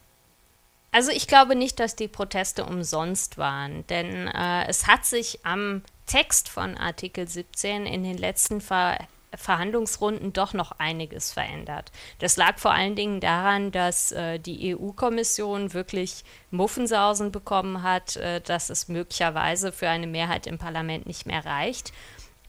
Also 0.93 1.11
ich 1.11 1.27
glaube 1.27 1.57
nicht, 1.57 1.81
dass 1.81 1.97
die 1.97 2.07
Proteste 2.07 2.63
umsonst 2.63 3.37
waren, 3.37 3.85
denn 3.89 4.27
äh, 4.27 4.65
es 4.67 4.87
hat 4.87 5.05
sich 5.05 5.45
am 5.45 5.81
Text 6.07 6.49
von 6.49 6.75
Artikel 6.77 7.27
17 7.27 7.85
in 7.85 8.03
den 8.03 8.17
letzten 8.17 8.61
Ver 8.61 8.97
Verhandlungsrunden 9.35 10.31
doch 10.31 10.53
noch 10.53 10.71
einiges 10.79 11.33
verändert. 11.33 11.91
Das 12.19 12.37
lag 12.37 12.57
vor 12.57 12.71
allen 12.71 12.95
Dingen 12.95 13.19
daran, 13.19 13.71
dass 13.71 14.13
äh, 14.13 14.39
die 14.39 14.73
EU-Kommission 14.73 15.73
wirklich 15.73 16.23
Muffensausen 16.49 17.31
bekommen 17.31 17.83
hat, 17.83 18.15
äh, 18.15 18.39
dass 18.39 18.69
es 18.69 18.87
möglicherweise 18.87 19.73
für 19.73 19.89
eine 19.89 20.07
Mehrheit 20.07 20.47
im 20.47 20.57
Parlament 20.57 21.07
nicht 21.07 21.25
mehr 21.25 21.45
reicht. 21.45 21.91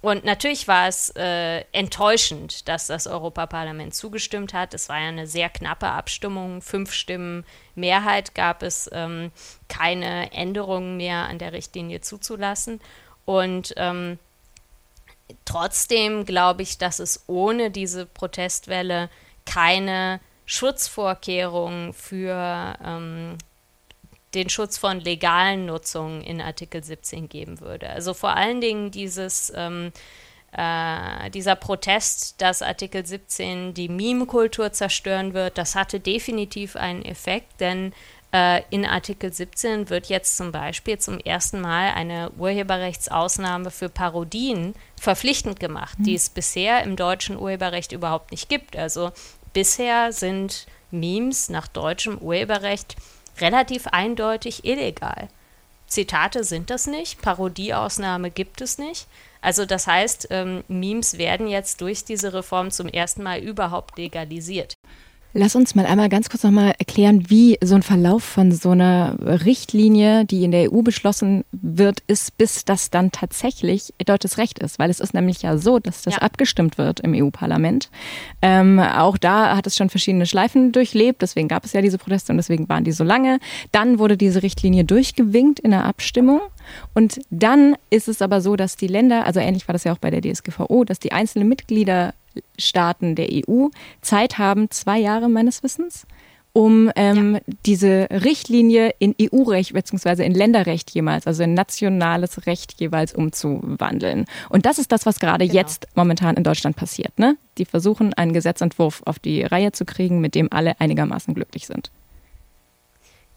Und 0.00 0.24
natürlich 0.24 0.68
war 0.68 0.86
es 0.86 1.10
äh, 1.16 1.64
enttäuschend, 1.72 2.68
dass 2.68 2.86
das 2.86 3.08
Europaparlament 3.08 3.94
zugestimmt 3.94 4.54
hat. 4.54 4.72
Es 4.72 4.88
war 4.88 5.00
ja 5.00 5.08
eine 5.08 5.26
sehr 5.26 5.48
knappe 5.50 5.88
Abstimmung. 5.88 6.62
Fünf 6.62 6.92
Stimmen 6.92 7.44
Mehrheit 7.74 8.36
gab 8.36 8.62
es, 8.62 8.88
ähm, 8.92 9.32
keine 9.68 10.30
Änderungen 10.32 10.96
mehr 10.96 11.24
an 11.24 11.38
der 11.38 11.52
Richtlinie 11.52 12.00
zuzulassen. 12.00 12.80
Und 13.28 13.74
ähm, 13.76 14.18
trotzdem 15.44 16.24
glaube 16.24 16.62
ich, 16.62 16.78
dass 16.78 16.98
es 16.98 17.24
ohne 17.26 17.70
diese 17.70 18.06
Protestwelle 18.06 19.10
keine 19.44 20.20
Schutzvorkehrungen 20.46 21.92
für 21.92 22.74
ähm, 22.82 23.36
den 24.32 24.48
Schutz 24.48 24.78
von 24.78 25.00
legalen 25.00 25.66
Nutzungen 25.66 26.22
in 26.22 26.40
Artikel 26.40 26.82
17 26.82 27.28
geben 27.28 27.60
würde. 27.60 27.90
Also 27.90 28.14
vor 28.14 28.34
allen 28.34 28.62
Dingen 28.62 28.92
dieses, 28.92 29.52
ähm, 29.54 29.92
äh, 30.52 31.28
dieser 31.28 31.54
Protest, 31.54 32.40
dass 32.40 32.62
Artikel 32.62 33.04
17 33.04 33.74
die 33.74 33.90
Meme-Kultur 33.90 34.72
zerstören 34.72 35.34
wird, 35.34 35.58
das 35.58 35.74
hatte 35.74 36.00
definitiv 36.00 36.76
einen 36.76 37.04
Effekt, 37.04 37.60
denn 37.60 37.92
äh, 38.32 38.62
in 38.70 38.84
Artikel 38.84 39.32
17 39.32 39.88
wird 39.88 40.06
jetzt 40.06 40.36
zum 40.36 40.52
Beispiel 40.52 40.98
zum 40.98 41.18
ersten 41.18 41.60
Mal 41.60 41.92
eine 41.92 42.30
Urheberrechtsausnahme 42.32 43.70
für 43.70 43.88
Parodien 43.88 44.74
verpflichtend 45.00 45.60
gemacht, 45.60 45.98
mhm. 45.98 46.04
die 46.04 46.14
es 46.14 46.28
bisher 46.28 46.82
im 46.82 46.96
deutschen 46.96 47.38
Urheberrecht 47.38 47.92
überhaupt 47.92 48.30
nicht 48.30 48.48
gibt. 48.48 48.76
Also 48.76 49.12
bisher 49.52 50.12
sind 50.12 50.66
Memes 50.90 51.48
nach 51.48 51.68
deutschem 51.68 52.18
Urheberrecht 52.18 52.96
relativ 53.40 53.86
eindeutig 53.86 54.64
illegal. 54.64 55.28
Zitate 55.86 56.44
sind 56.44 56.68
das 56.68 56.86
nicht, 56.86 57.22
Parodieausnahme 57.22 58.30
gibt 58.30 58.60
es 58.60 58.76
nicht. 58.76 59.06
Also 59.40 59.64
das 59.64 59.86
heißt, 59.86 60.28
ähm, 60.30 60.64
Memes 60.68 61.16
werden 61.16 61.48
jetzt 61.48 61.80
durch 61.80 62.04
diese 62.04 62.34
Reform 62.34 62.70
zum 62.70 62.88
ersten 62.88 63.22
Mal 63.22 63.40
überhaupt 63.40 63.96
legalisiert. 63.96 64.74
Lass 65.34 65.54
uns 65.54 65.74
mal 65.74 65.84
einmal 65.84 66.08
ganz 66.08 66.30
kurz 66.30 66.42
nochmal 66.42 66.74
erklären, 66.78 67.28
wie 67.28 67.58
so 67.62 67.74
ein 67.74 67.82
Verlauf 67.82 68.24
von 68.24 68.50
so 68.50 68.70
einer 68.70 69.14
Richtlinie, 69.20 70.24
die 70.24 70.42
in 70.42 70.52
der 70.52 70.72
EU 70.72 70.80
beschlossen 70.80 71.44
wird, 71.52 72.00
ist, 72.06 72.38
bis 72.38 72.64
das 72.64 72.88
dann 72.88 73.12
tatsächlich 73.12 73.92
deutsches 74.04 74.38
Recht 74.38 74.58
ist. 74.58 74.78
Weil 74.78 74.88
es 74.88 75.00
ist 75.00 75.12
nämlich 75.12 75.42
ja 75.42 75.58
so, 75.58 75.80
dass 75.80 76.00
das 76.00 76.14
ja. 76.14 76.22
abgestimmt 76.22 76.78
wird 76.78 77.00
im 77.00 77.12
EU-Parlament. 77.14 77.90
Ähm, 78.40 78.78
auch 78.78 79.18
da 79.18 79.54
hat 79.54 79.66
es 79.66 79.76
schon 79.76 79.90
verschiedene 79.90 80.24
Schleifen 80.24 80.72
durchlebt, 80.72 81.20
deswegen 81.20 81.48
gab 81.48 81.64
es 81.66 81.74
ja 81.74 81.82
diese 81.82 81.98
Proteste 81.98 82.32
und 82.32 82.38
deswegen 82.38 82.66
waren 82.70 82.84
die 82.84 82.92
so 82.92 83.04
lange. 83.04 83.38
Dann 83.70 83.98
wurde 83.98 84.16
diese 84.16 84.42
Richtlinie 84.42 84.84
durchgewinkt 84.84 85.60
in 85.60 85.72
der 85.72 85.84
Abstimmung. 85.84 86.40
Und 86.94 87.20
dann 87.30 87.76
ist 87.90 88.08
es 88.08 88.22
aber 88.22 88.40
so, 88.40 88.56
dass 88.56 88.76
die 88.76 88.86
Länder, 88.86 89.26
also 89.26 89.40
ähnlich 89.40 89.68
war 89.68 89.74
das 89.74 89.84
ja 89.84 89.92
auch 89.92 89.98
bei 89.98 90.10
der 90.10 90.22
DSGVO, 90.22 90.84
dass 90.84 90.98
die 90.98 91.12
einzelnen 91.12 91.48
Mitglieder 91.48 92.14
Staaten 92.58 93.14
der 93.14 93.28
EU 93.32 93.68
Zeit 94.00 94.38
haben, 94.38 94.70
zwei 94.70 94.98
Jahre 94.98 95.28
meines 95.28 95.62
Wissens, 95.62 96.06
um 96.52 96.90
ähm, 96.96 97.34
ja. 97.34 97.40
diese 97.66 98.08
Richtlinie 98.10 98.92
in 98.98 99.14
EU-Recht 99.20 99.74
bzw. 99.74 100.24
in 100.24 100.34
Länderrecht 100.34 100.90
jemals, 100.90 101.26
also 101.26 101.42
in 101.42 101.54
nationales 101.54 102.46
Recht 102.46 102.80
jeweils 102.80 103.14
umzuwandeln. 103.14 104.24
Und 104.48 104.66
das 104.66 104.78
ist 104.78 104.90
das, 104.90 105.06
was 105.06 105.20
gerade 105.20 105.46
genau. 105.46 105.58
jetzt 105.58 105.86
momentan 105.94 106.36
in 106.36 106.42
Deutschland 106.42 106.76
passiert. 106.76 107.18
Ne? 107.18 107.36
Die 107.58 107.64
versuchen, 107.64 108.14
einen 108.14 108.32
Gesetzentwurf 108.32 109.02
auf 109.04 109.18
die 109.18 109.42
Reihe 109.42 109.72
zu 109.72 109.84
kriegen, 109.84 110.20
mit 110.20 110.34
dem 110.34 110.48
alle 110.50 110.80
einigermaßen 110.80 111.34
glücklich 111.34 111.66
sind. 111.66 111.90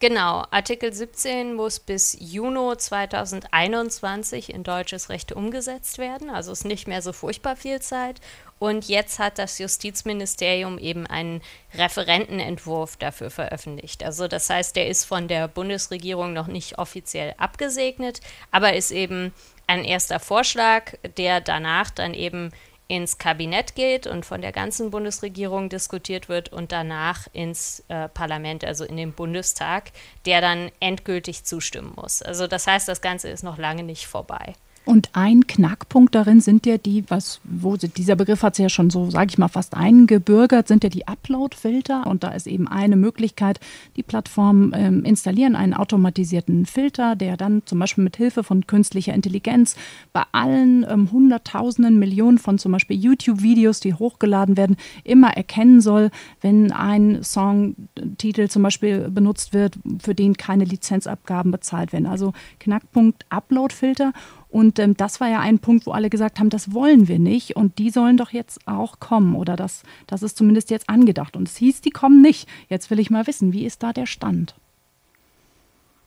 Genau, 0.02 0.46
Artikel 0.50 0.92
17 0.92 1.54
muss 1.54 1.80
bis 1.80 2.18
Juni 2.20 2.76
2021 2.76 4.52
in 4.52 4.64
deutsches 4.64 5.10
Recht 5.10 5.32
umgesetzt 5.32 6.00
werden, 6.00 6.32
also 6.32 6.52
ist 6.52 6.66
nicht 6.66 6.88
mehr 6.88 7.04
so 7.04 7.14
furchtbar 7.14 7.56
viel 7.56 7.80
Zeit. 7.82 8.20
Und 8.58 8.88
jetzt 8.88 9.20
hat 9.20 9.38
das 9.38 9.60
Justizministerium 9.60 10.80
eben 10.80 11.06
einen 11.06 11.44
Referentenentwurf 11.76 12.98
dafür 12.98 13.30
veröffentlicht. 13.30 14.04
Also 14.04 14.28
das 14.28 14.50
heißt, 14.50 14.76
der 14.76 14.88
ist 14.88 15.06
von 15.06 15.28
der 15.28 15.48
Bundesregierung 15.48 16.34
noch 16.34 16.48
nicht 16.48 16.80
offiziell 16.80 17.36
abgesegnet, 17.38 18.22
aber 18.50 18.74
ist 18.74 18.90
eben 18.90 19.32
ein 19.68 19.86
erster 19.86 20.20
Vorschlag, 20.20 20.96
der 21.16 21.42
danach 21.42 21.92
dann 21.92 22.16
eben 22.16 22.52
ins 22.92 23.18
Kabinett 23.18 23.76
geht 23.76 24.06
und 24.06 24.26
von 24.26 24.42
der 24.42 24.52
ganzen 24.52 24.92
Bundesregierung 24.92 25.70
diskutiert 25.70 26.28
wird 26.28 26.50
und 26.52 26.74
danach 26.74 27.26
ins 27.32 27.86
äh, 27.88 28.10
Parlament, 28.10 28.66
also 28.66 28.84
in 28.84 28.98
den 28.98 29.14
Bundestag, 29.14 29.94
der 30.26 30.42
dann 30.42 30.70
endgültig 30.82 31.46
zustimmen 31.46 31.94
muss. 31.96 32.22
Also 32.22 32.48
das 32.48 32.68
heißt, 32.68 32.90
das 32.90 33.00
Ganze 33.00 33.30
ist 33.30 33.44
noch 33.44 33.58
lange 33.58 33.84
nicht 33.84 34.08
vorbei. 34.08 34.56
Und 34.84 35.10
ein 35.14 35.46
Knackpunkt 35.46 36.16
darin 36.16 36.42
sind 36.42 36.66
ja 36.66 36.78
die, 36.78 37.04
was, 37.08 37.40
wo 37.44 37.78
dieser 37.78 38.16
Begriff 38.16 38.42
hat 38.42 38.56
sich 38.56 38.64
ja 38.64 38.70
schon 38.70 38.90
so, 38.90 39.12
sage 39.12 39.28
ich 39.30 39.38
mal, 39.38 39.48
fast 39.48 39.76
eingebürgert, 39.76 40.68
sind 40.68 40.84
ja 40.84 40.90
die 40.90 41.08
Upload-Filter. 41.08 42.08
Und 42.08 42.24
da 42.24 42.30
ist 42.30 42.48
eben 42.48 42.68
eine 42.68 42.96
Möglichkeit, 42.96 43.60
die 43.96 44.02
Plattformen 44.02 44.74
ähm, 44.76 45.06
installieren 45.06 45.56
einen 45.56 45.76
automatisierten 45.76 46.66
Filter, 46.66 47.16
der 47.16 47.38
dann 47.38 47.62
zum 47.66 47.78
Beispiel 47.78 48.04
mit 48.04 48.18
Hilfe 48.18 48.44
von 48.44 48.66
künstlicher 48.66 49.14
Intelligenz 49.14 49.76
bei 50.14 50.24
allen 50.32 50.84
ähm, 50.90 51.12
Hunderttausenden, 51.12 52.00
Millionen 52.00 52.40
von 52.40 52.58
zum 52.58 52.72
Beispiel 52.72 52.98
YouTube-Videos, 52.98 53.82
die 53.82 53.94
hochgeladen 53.94 54.58
werden, 54.58 54.78
immer 55.04 55.30
erkennen 55.38 55.82
soll, 55.82 56.10
wenn 56.42 56.72
ein 56.72 57.24
Songtitel 57.24 58.48
zum 58.48 58.64
Beispiel 58.64 59.12
benutzt 59.12 59.54
wird, 59.54 59.76
für 60.02 60.16
den 60.16 60.38
keine 60.38 60.66
Lizenzabgaben 60.66 61.52
bezahlt 61.52 61.94
werden. 61.94 62.08
Also 62.08 62.34
Knackpunkt 62.60 63.26
Upload-Filter. 63.30 64.14
Und 64.52 64.80
ähm, 64.80 64.98
das 64.98 65.22
war 65.22 65.30
ja 65.30 65.40
ein 65.40 65.60
Punkt, 65.60 65.86
wo 65.86 65.92
alle 65.92 66.10
gesagt 66.10 66.40
haben, 66.40 66.50
das 66.50 66.74
wollen 66.74 67.08
wir 67.08 67.20
nicht 67.20 67.56
und 67.56 67.80
die 67.80 67.90
sollen 67.90 68.18
doch 68.18 68.32
jetzt 68.32 68.68
auch 68.68 69.00
kommen 69.00 69.36
oder 69.36 69.56
das, 69.56 69.84
das 70.08 70.24
ist 70.24 70.38
zumindest 70.38 70.70
jetzt 70.70 70.90
angedacht. 70.90 71.38
Und 71.38 71.48
es 71.48 71.56
hieß, 71.56 71.82
die 71.82 71.90
kommen 71.90 72.22
nicht. 72.22 72.48
Jetzt 72.68 72.90
will 72.92 73.00
ich 73.00 73.10
mal 73.10 73.28
wissen, 73.28 73.54
wie 73.54 73.66
ist 73.66 73.82
da 73.82 73.94
der 73.94 74.06
Stand? 74.06 74.56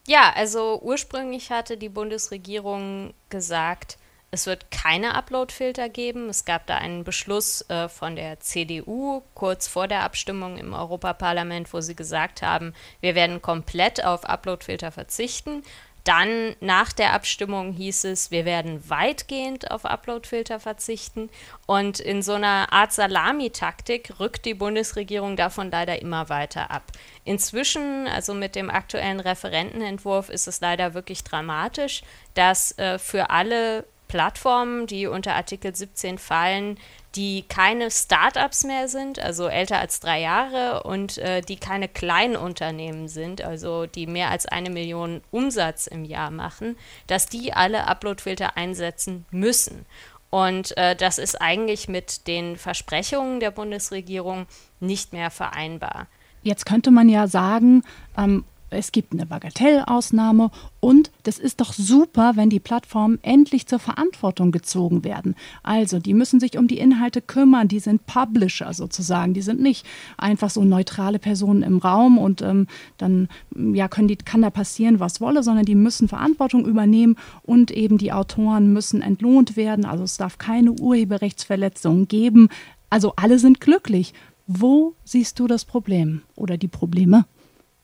Ja, 0.06 0.32
also 0.36 0.80
ursprünglich 0.82 1.50
hatte 1.50 1.78
die 1.78 1.88
Bundesregierung 1.88 3.14
gesagt, 3.30 3.96
es 4.30 4.46
wird 4.46 4.72
keine 4.72 5.14
Upload-Filter 5.14 5.88
geben. 5.88 6.28
Es 6.28 6.44
gab 6.44 6.66
da 6.66 6.76
einen 6.76 7.04
Beschluss 7.04 7.64
äh, 7.70 7.88
von 7.88 8.16
der 8.16 8.40
CDU 8.40 9.22
kurz 9.34 9.68
vor 9.68 9.86
der 9.86 10.02
Abstimmung 10.02 10.58
im 10.58 10.74
Europaparlament, 10.74 11.72
wo 11.72 11.80
sie 11.80 11.94
gesagt 11.94 12.42
haben, 12.42 12.74
wir 13.00 13.14
werden 13.14 13.40
komplett 13.40 14.04
auf 14.04 14.24
Upload-Filter 14.24 14.90
verzichten. 14.90 15.62
Dann 16.04 16.54
nach 16.60 16.92
der 16.92 17.14
Abstimmung 17.14 17.72
hieß 17.72 18.04
es, 18.04 18.30
wir 18.30 18.44
werden 18.44 18.88
weitgehend 18.90 19.70
auf 19.70 19.86
Uploadfilter 19.86 20.60
verzichten. 20.60 21.30
Und 21.66 21.98
in 21.98 22.20
so 22.20 22.34
einer 22.34 22.72
Art 22.74 22.92
Salamitaktik 22.92 24.20
rückt 24.20 24.44
die 24.44 24.52
Bundesregierung 24.52 25.34
davon 25.36 25.70
leider 25.70 26.02
immer 26.02 26.28
weiter 26.28 26.70
ab. 26.70 26.84
Inzwischen, 27.24 28.06
also 28.06 28.34
mit 28.34 28.54
dem 28.54 28.68
aktuellen 28.68 29.18
Referentenentwurf, 29.18 30.28
ist 30.28 30.46
es 30.46 30.60
leider 30.60 30.92
wirklich 30.92 31.24
dramatisch, 31.24 32.02
dass 32.34 32.76
äh, 32.78 32.98
für 32.98 33.30
alle 33.30 33.86
Plattformen, 34.08 34.86
die 34.86 35.06
unter 35.06 35.34
Artikel 35.34 35.74
17 35.74 36.18
fallen, 36.18 36.78
die 37.14 37.44
keine 37.48 37.90
Startups 37.90 38.64
mehr 38.64 38.88
sind, 38.88 39.18
also 39.18 39.46
älter 39.46 39.78
als 39.78 40.00
drei 40.00 40.20
Jahre 40.20 40.82
und 40.82 41.18
äh, 41.18 41.40
die 41.40 41.56
keine 41.56 41.88
Kleinunternehmen 41.88 43.08
sind, 43.08 43.42
also 43.42 43.86
die 43.86 44.06
mehr 44.06 44.30
als 44.30 44.46
eine 44.46 44.70
Million 44.70 45.20
Umsatz 45.30 45.86
im 45.86 46.04
Jahr 46.04 46.30
machen, 46.30 46.76
dass 47.06 47.26
die 47.26 47.52
alle 47.52 47.86
Uploadfilter 47.86 48.56
einsetzen 48.56 49.26
müssen. 49.30 49.86
Und 50.30 50.76
äh, 50.76 50.96
das 50.96 51.18
ist 51.18 51.40
eigentlich 51.40 51.86
mit 51.88 52.26
den 52.26 52.56
Versprechungen 52.56 53.38
der 53.38 53.52
Bundesregierung 53.52 54.46
nicht 54.80 55.12
mehr 55.12 55.30
vereinbar. 55.30 56.08
Jetzt 56.42 56.66
könnte 56.66 56.90
man 56.90 57.08
ja 57.08 57.28
sagen, 57.28 57.84
ähm, 58.18 58.44
es 58.74 58.92
gibt 58.92 59.12
eine 59.12 59.26
Bagatellausnahme 59.26 60.50
und 60.80 61.10
das 61.22 61.38
ist 61.38 61.60
doch 61.60 61.72
super, 61.72 62.32
wenn 62.34 62.50
die 62.50 62.60
Plattformen 62.60 63.18
endlich 63.22 63.66
zur 63.66 63.78
Verantwortung 63.78 64.52
gezogen 64.52 65.04
werden. 65.04 65.34
Also, 65.62 65.98
die 65.98 66.14
müssen 66.14 66.40
sich 66.40 66.58
um 66.58 66.68
die 66.68 66.78
Inhalte 66.78 67.20
kümmern, 67.20 67.68
die 67.68 67.80
sind 67.80 68.06
Publisher 68.06 68.74
sozusagen, 68.74 69.34
die 69.34 69.42
sind 69.42 69.60
nicht 69.60 69.86
einfach 70.18 70.50
so 70.50 70.64
neutrale 70.64 71.18
Personen 71.18 71.62
im 71.62 71.78
Raum 71.78 72.18
und 72.18 72.42
ähm, 72.42 72.66
dann 72.98 73.28
ja, 73.54 73.88
können 73.88 74.08
die, 74.08 74.16
kann 74.16 74.42
da 74.42 74.50
passieren, 74.50 75.00
was 75.00 75.20
wolle, 75.20 75.42
sondern 75.42 75.64
die 75.64 75.74
müssen 75.74 76.08
Verantwortung 76.08 76.66
übernehmen 76.66 77.16
und 77.42 77.70
eben 77.70 77.98
die 77.98 78.12
Autoren 78.12 78.72
müssen 78.72 79.02
entlohnt 79.02 79.56
werden. 79.56 79.84
Also 79.84 80.04
es 80.04 80.16
darf 80.16 80.38
keine 80.38 80.72
Urheberrechtsverletzungen 80.72 82.08
geben. 82.08 82.48
Also 82.90 83.14
alle 83.16 83.38
sind 83.38 83.60
glücklich. 83.60 84.14
Wo 84.46 84.94
siehst 85.04 85.38
du 85.38 85.46
das 85.46 85.64
Problem 85.64 86.22
oder 86.36 86.58
die 86.58 86.68
Probleme? 86.68 87.24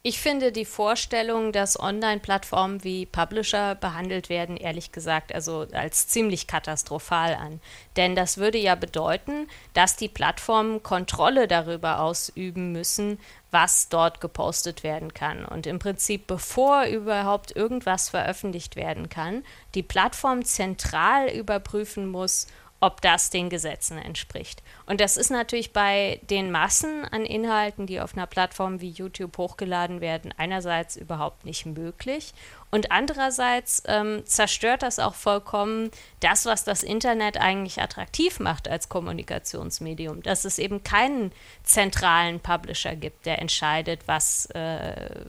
Ich 0.03 0.19
finde 0.19 0.51
die 0.51 0.65
Vorstellung, 0.65 1.53
dass 1.53 1.79
Online-Plattformen 1.79 2.83
wie 2.83 3.05
Publisher 3.05 3.75
behandelt 3.75 4.31
werden, 4.31 4.57
ehrlich 4.57 4.93
gesagt, 4.93 5.35
also 5.35 5.67
als 5.73 6.09
ziemlich 6.09 6.47
katastrophal 6.47 7.35
an. 7.35 7.61
Denn 7.97 8.17
das 8.17 8.39
würde 8.39 8.57
ja 8.57 8.77
bedeuten, 8.77 9.47
dass 9.75 9.97
die 9.97 10.09
Plattformen 10.09 10.83
Kontrolle 10.83 11.47
darüber 11.49 12.01
ausüben 12.01 12.73
müssen, 12.73 13.21
was 13.51 13.91
dort 13.91 14.23
gepostet 14.23 14.85
werden 14.85 15.13
kann. 15.13 15.45
Und 15.45 15.67
im 15.67 15.79
Prinzip, 15.79 16.27
bevor 16.27 16.85
überhaupt 16.85 17.55
irgendwas 17.55 18.09
veröffentlicht 18.09 18.77
werden 18.77 19.11
kann, 19.11 19.45
die 19.75 19.83
Plattform 19.83 20.47
zentral 20.47 21.29
überprüfen 21.29 22.11
muss, 22.11 22.47
ob 22.81 23.01
das 23.03 23.31
den 23.31 23.51
Gesetzen 23.51 23.99
entspricht. 23.99 24.63
Und 24.87 25.01
das 25.01 25.17
ist 25.17 25.31
natürlich 25.31 25.73
bei 25.73 26.21
den 26.31 26.51
Massen 26.51 27.05
an 27.05 27.25
Inhalten, 27.25 27.87
die 27.87 28.01
auf 28.01 28.17
einer 28.17 28.27
Plattform 28.27 28.81
wie 28.81 28.91
YouTube 28.91 29.37
hochgeladen 29.39 30.01
werden, 30.01 30.35
einerseits 30.37 30.97
überhaupt 30.97 31.45
nicht 31.45 31.67
möglich 31.67 32.33
und 32.71 32.93
andererseits 32.93 33.83
ähm, 33.87 34.23
zerstört 34.27 34.83
das 34.83 34.99
auch 34.99 35.15
vollkommen 35.15 35.91
das, 36.21 36.47
was 36.47 36.65
das 36.65 36.83
Internet 36.83 37.37
eigentlich 37.37 37.83
attraktiv 37.83 38.39
macht 38.39 38.69
als 38.69 38.89
Kommunikationsmedium, 38.89 40.23
dass 40.23 40.45
es 40.45 40.59
eben 40.59 40.85
keinen 40.85 41.33
zentralen 41.65 42.39
Publisher 42.39 42.95
gibt, 42.95 43.27
der 43.27 43.41
entscheidet, 43.41 44.07
was 44.07 44.47
äh, 44.47 45.25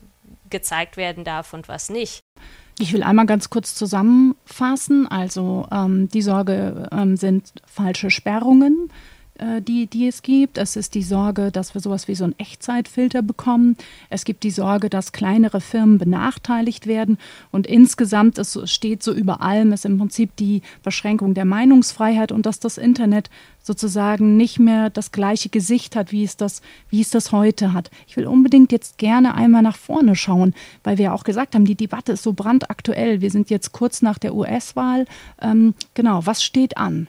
gezeigt 0.50 0.98
werden 0.98 1.24
darf 1.24 1.54
und 1.54 1.68
was 1.68 1.90
nicht. 1.90 2.20
Ich 2.80 2.94
will 2.94 3.04
einmal 3.04 3.26
ganz 3.26 3.50
kurz 3.50 3.76
zusammenfassen. 3.76 5.08
Also 5.08 5.68
ähm, 5.72 6.10
die 6.10 6.22
Sorge 6.22 6.90
ähm, 6.92 7.18
sind 7.18 7.54
falsche 7.66 8.10
Sperrungen, 8.10 8.90
die, 9.62 9.88
die 9.88 10.08
es 10.08 10.22
gibt. 10.22 10.58
Es 10.58 10.76
ist 10.76 10.94
die 10.94 11.04
Sorge, 11.04 11.52
dass 11.52 11.74
wir 11.74 11.82
sowas 11.82 12.08
wie 12.08 12.16
so 12.16 12.24
einen 12.24 12.38
Echtzeitfilter 12.38 13.22
bekommen. 13.22 13.76
Es 14.10 14.24
gibt 14.24 14.44
die 14.44 14.52
Sorge, 14.52 14.90
dass 14.90 15.12
kleinere 15.12 15.62
Firmen 15.62 15.98
benachteiligt 15.98 16.88
werden. 16.88 17.18
Und 17.52 17.66
insgesamt, 17.66 18.38
es 18.38 18.60
steht 18.66 19.02
so 19.02 19.14
über 19.14 19.42
allem, 19.42 19.74
ist 19.74 19.86
im 19.86 19.98
Prinzip 19.98 20.36
die 20.36 20.62
Beschränkung 20.84 21.34
der 21.34 21.46
Meinungsfreiheit 21.46 22.32
und 22.32 22.46
dass 22.46 22.60
das 22.60 22.78
Internet 22.78 23.30
sozusagen 23.64 24.38
nicht 24.38 24.60
mehr 24.60 24.90
das 24.90 25.12
gleiche 25.12 25.50
Gesicht 25.50 25.96
hat, 25.96 26.12
wie 26.12 26.24
es 26.24 26.38
das, 26.38 26.62
wie 26.90 27.02
es 27.02 27.10
das 27.10 27.32
heute 27.32 27.74
hat. 27.74 27.92
Ich 28.08 28.18
will 28.18 28.28
unbedingt 28.28 28.72
jetzt 28.72 28.98
gerne 28.98 29.36
einmal 29.36 29.62
nach 29.62 29.78
vorne 29.78 30.16
schauen, 30.16 30.54
weil 30.84 30.98
wir 30.98 31.06
ja 31.06 31.14
auch 31.14 31.24
gesagt 31.24 31.56
haben, 31.56 31.66
die 31.66 31.76
Debatte 31.76 32.14
ist 32.14 32.24
so 32.24 32.34
brandaktuell. 32.34 33.22
Wir 33.22 33.32
sind 33.32 33.50
jetzt 33.50 33.72
kurz 33.72 34.02
nach 34.02 34.18
der 34.18 34.36
US-Wahl. 34.36 35.06
Ähm, 35.42 35.74
genau, 35.94 36.26
was 36.26 36.44
steht 36.44 36.78
an? 36.78 37.08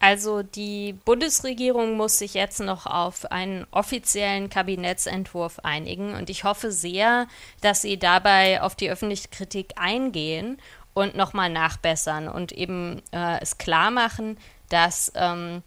Also 0.00 0.44
die 0.44 0.92
Bundesregierung 0.92 1.96
muss 1.96 2.18
sich 2.18 2.34
jetzt 2.34 2.60
noch 2.60 2.86
auf 2.86 3.32
einen 3.32 3.66
offiziellen 3.72 4.48
Kabinettsentwurf 4.48 5.58
einigen 5.64 6.14
und 6.14 6.30
ich 6.30 6.44
hoffe 6.44 6.70
sehr, 6.70 7.26
dass 7.62 7.82
sie 7.82 7.98
dabei 7.98 8.62
auf 8.62 8.76
die 8.76 8.90
öffentliche 8.90 9.28
Kritik 9.28 9.72
eingehen 9.76 10.58
und 10.94 11.16
nochmal 11.16 11.50
nachbessern 11.50 12.28
und 12.28 12.52
eben 12.52 13.02
äh, 13.10 13.40
es 13.40 13.58
klar 13.58 13.90
machen, 13.90 14.38
dass 14.68 15.10
ähm, 15.16 15.62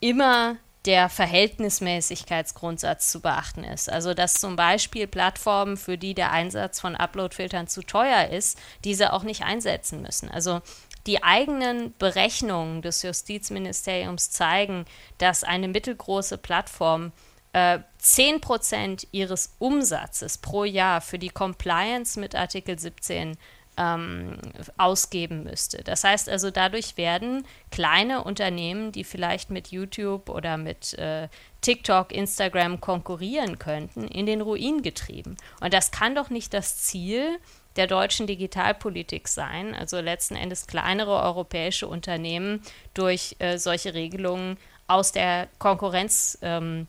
immer 0.00 0.56
der 0.86 1.10
Verhältnismäßigkeitsgrundsatz 1.10 3.10
zu 3.10 3.20
beachten 3.20 3.64
ist. 3.64 3.90
Also 3.90 4.14
dass 4.14 4.34
zum 4.34 4.56
Beispiel 4.56 5.06
Plattformen, 5.06 5.76
für 5.76 5.98
die 5.98 6.14
der 6.14 6.32
Einsatz 6.32 6.80
von 6.80 6.96
Uploadfiltern 6.96 7.66
zu 7.66 7.82
teuer 7.82 8.28
ist, 8.28 8.58
diese 8.84 9.12
auch 9.12 9.22
nicht 9.22 9.42
einsetzen 9.42 10.00
müssen. 10.00 10.30
Also 10.30 10.62
die 11.06 11.22
eigenen 11.22 11.94
Berechnungen 11.98 12.82
des 12.82 13.02
Justizministeriums 13.02 14.30
zeigen, 14.30 14.84
dass 15.18 15.44
eine 15.44 15.68
mittelgroße 15.68 16.38
Plattform 16.38 17.12
äh, 17.52 17.80
10% 18.00 19.08
ihres 19.12 19.54
Umsatzes 19.58 20.38
pro 20.38 20.64
Jahr 20.64 21.00
für 21.00 21.18
die 21.18 21.30
Compliance 21.30 22.18
mit 22.18 22.34
Artikel 22.34 22.78
17 22.78 23.36
ähm, 23.76 24.36
ausgeben 24.76 25.44
müsste. 25.44 25.82
Das 25.82 26.04
heißt 26.04 26.28
also, 26.28 26.50
dadurch 26.50 26.96
werden 26.96 27.46
kleine 27.70 28.22
Unternehmen, 28.24 28.92
die 28.92 29.04
vielleicht 29.04 29.50
mit 29.50 29.68
YouTube 29.68 30.28
oder 30.28 30.58
mit 30.58 30.94
äh, 30.94 31.28
TikTok, 31.60 32.12
Instagram 32.12 32.80
konkurrieren 32.80 33.58
könnten, 33.58 34.06
in 34.06 34.26
den 34.26 34.42
Ruin 34.42 34.82
getrieben. 34.82 35.36
Und 35.60 35.72
das 35.72 35.90
kann 35.90 36.14
doch 36.14 36.30
nicht 36.30 36.52
das 36.52 36.78
Ziel 36.78 37.38
der 37.80 37.86
deutschen 37.86 38.26
Digitalpolitik 38.26 39.26
sein, 39.26 39.74
also 39.74 40.00
letzten 40.00 40.36
Endes 40.36 40.66
kleinere 40.66 41.22
europäische 41.22 41.88
Unternehmen 41.88 42.60
durch 42.92 43.36
äh, 43.38 43.56
solche 43.56 43.94
Regelungen 43.94 44.58
aus 44.86 45.12
der 45.12 45.48
Konkurrenz 45.58 46.36
ähm, 46.42 46.88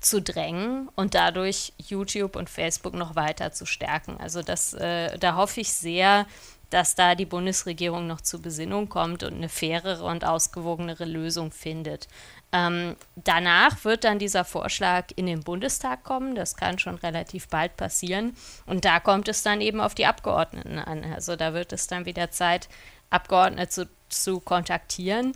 zu 0.00 0.22
drängen 0.22 0.88
und 0.96 1.14
dadurch 1.14 1.74
YouTube 1.76 2.36
und 2.36 2.48
Facebook 2.48 2.94
noch 2.94 3.16
weiter 3.16 3.52
zu 3.52 3.66
stärken. 3.66 4.16
Also 4.18 4.40
das, 4.40 4.72
äh, 4.72 5.18
da 5.18 5.36
hoffe 5.36 5.60
ich 5.60 5.74
sehr, 5.74 6.24
dass 6.70 6.94
da 6.94 7.14
die 7.14 7.26
Bundesregierung 7.26 8.06
noch 8.06 8.22
zur 8.22 8.40
Besinnung 8.40 8.88
kommt 8.88 9.24
und 9.24 9.34
eine 9.34 9.50
fairere 9.50 10.04
und 10.04 10.24
ausgewogenere 10.24 11.04
Lösung 11.04 11.52
findet. 11.52 12.08
Ähm, 12.54 12.94
danach 13.16 13.84
wird 13.84 14.04
dann 14.04 14.20
dieser 14.20 14.44
Vorschlag 14.44 15.06
in 15.16 15.26
den 15.26 15.40
Bundestag 15.40 16.04
kommen. 16.04 16.36
Das 16.36 16.56
kann 16.56 16.78
schon 16.78 16.94
relativ 16.94 17.48
bald 17.48 17.76
passieren. 17.76 18.36
Und 18.64 18.84
da 18.84 19.00
kommt 19.00 19.28
es 19.28 19.42
dann 19.42 19.60
eben 19.60 19.80
auf 19.80 19.96
die 19.96 20.06
Abgeordneten 20.06 20.78
an. 20.78 21.04
Also 21.04 21.34
da 21.34 21.52
wird 21.52 21.72
es 21.72 21.88
dann 21.88 22.06
wieder 22.06 22.30
Zeit, 22.30 22.68
Abgeordnete 23.10 23.68
zu, 23.68 23.88
zu 24.08 24.38
kontaktieren. 24.38 25.32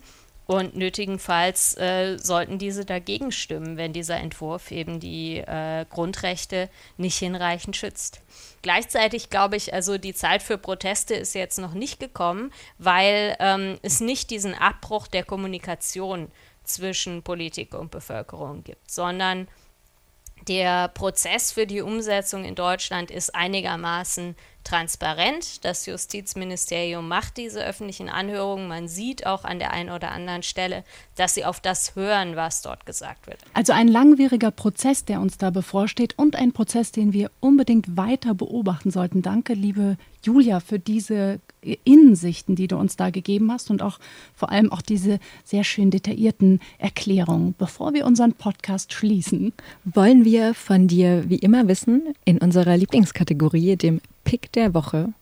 Und 0.46 0.76
nötigenfalls 0.76 1.76
äh, 1.76 2.16
sollten 2.18 2.58
diese 2.58 2.86
dagegen 2.86 3.32
stimmen, 3.32 3.76
wenn 3.76 3.92
dieser 3.92 4.16
Entwurf 4.16 4.70
eben 4.70 4.98
die 4.98 5.38
äh, 5.38 5.84
Grundrechte 5.90 6.70
nicht 6.96 7.18
hinreichend 7.18 7.76
schützt. 7.76 8.22
Gleichzeitig 8.62 9.28
glaube 9.28 9.56
ich, 9.56 9.74
also 9.74 9.98
die 9.98 10.14
Zeit 10.14 10.42
für 10.42 10.56
Proteste 10.56 11.14
ist 11.14 11.34
jetzt 11.34 11.58
noch 11.58 11.74
nicht 11.74 12.00
gekommen, 12.00 12.50
weil 12.78 13.36
ähm, 13.40 13.78
es 13.82 14.00
nicht 14.00 14.30
diesen 14.30 14.54
Abbruch 14.54 15.06
der 15.06 15.24
Kommunikation 15.24 16.28
zwischen 16.68 17.22
Politik 17.22 17.74
und 17.74 17.90
Bevölkerung 17.90 18.64
gibt, 18.64 18.90
sondern 18.90 19.48
der 20.46 20.88
Prozess 20.88 21.52
für 21.52 21.66
die 21.66 21.80
Umsetzung 21.80 22.44
in 22.44 22.54
Deutschland 22.54 23.10
ist 23.10 23.34
einigermaßen 23.34 24.36
transparent. 24.64 25.64
Das 25.64 25.86
Justizministerium 25.86 27.08
macht 27.08 27.36
diese 27.36 27.64
öffentlichen 27.64 28.08
Anhörungen. 28.08 28.68
Man 28.68 28.88
sieht 28.88 29.26
auch 29.26 29.44
an 29.44 29.58
der 29.58 29.72
einen 29.72 29.90
oder 29.90 30.10
anderen 30.12 30.42
Stelle, 30.42 30.84
dass 31.16 31.34
sie 31.34 31.44
auf 31.44 31.60
das 31.60 31.96
hören, 31.96 32.36
was 32.36 32.62
dort 32.62 32.86
gesagt 32.86 33.26
wird. 33.26 33.38
Also 33.54 33.72
ein 33.72 33.88
langwieriger 33.88 34.50
Prozess, 34.50 35.04
der 35.04 35.20
uns 35.20 35.38
da 35.38 35.50
bevorsteht 35.50 36.18
und 36.18 36.36
ein 36.36 36.52
Prozess, 36.52 36.92
den 36.92 37.12
wir 37.12 37.30
unbedingt 37.40 37.96
weiter 37.96 38.34
beobachten 38.34 38.90
sollten. 38.90 39.22
Danke, 39.22 39.54
liebe 39.54 39.96
Julia, 40.22 40.60
für 40.60 40.78
diese 40.78 41.40
Innensichten, 41.84 42.54
die 42.54 42.68
du 42.68 42.76
uns 42.76 42.96
da 42.96 43.10
gegeben 43.10 43.52
hast 43.52 43.70
und 43.70 43.82
auch 43.82 43.98
vor 44.34 44.50
allem 44.50 44.72
auch 44.72 44.82
diese 44.82 45.18
sehr 45.44 45.64
schön 45.64 45.90
detaillierten 45.90 46.60
Erklärungen. 46.78 47.54
Bevor 47.58 47.94
wir 47.94 48.06
unseren 48.06 48.32
Podcast 48.32 48.92
schließen, 48.92 49.52
wollen 49.84 50.24
wir 50.24 50.54
von 50.54 50.88
dir 50.88 51.24
wie 51.28 51.38
immer 51.38 51.68
wissen, 51.68 52.14
in 52.24 52.38
unserer 52.38 52.76
Lieblingskategorie, 52.76 53.76
dem 53.76 54.00
Pick 54.24 54.52
der 54.52 54.74
Woche, 54.74 55.12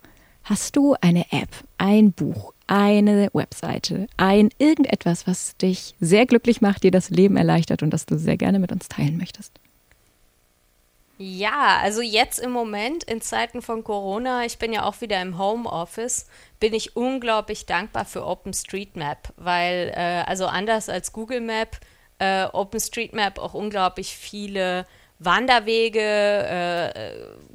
hast 0.44 0.76
du 0.76 0.94
eine 1.00 1.32
App, 1.32 1.50
ein 1.78 2.12
Buch, 2.12 2.52
eine 2.66 3.30
Webseite, 3.32 4.06
ein 4.16 4.50
irgendetwas, 4.58 5.26
was 5.26 5.56
dich 5.56 5.94
sehr 6.00 6.26
glücklich 6.26 6.60
macht, 6.60 6.82
dir 6.82 6.90
das 6.90 7.10
Leben 7.10 7.36
erleichtert 7.36 7.82
und 7.82 7.90
das 7.90 8.06
du 8.06 8.18
sehr 8.18 8.36
gerne 8.36 8.58
mit 8.58 8.72
uns 8.72 8.88
teilen 8.88 9.16
möchtest? 9.16 9.52
Ja, 11.18 11.78
also 11.82 12.02
jetzt 12.02 12.38
im 12.38 12.50
Moment 12.50 13.02
in 13.04 13.22
Zeiten 13.22 13.62
von 13.62 13.82
Corona, 13.82 14.44
ich 14.44 14.58
bin 14.58 14.72
ja 14.72 14.84
auch 14.84 15.00
wieder 15.00 15.20
im 15.22 15.38
Homeoffice, 15.38 16.26
bin 16.60 16.74
ich 16.74 16.94
unglaublich 16.94 17.64
dankbar 17.64 18.04
für 18.04 18.26
OpenStreetMap, 18.26 19.32
weil 19.36 19.92
äh, 19.96 20.24
also 20.26 20.46
anders 20.46 20.90
als 20.90 21.12
Google 21.12 21.40
Map 21.40 21.78
äh, 22.18 22.44
OpenStreetMap 22.44 23.38
auch 23.38 23.54
unglaublich 23.54 24.14
viele 24.14 24.86
Wanderwege, 25.18 26.00
äh, 26.00 27.10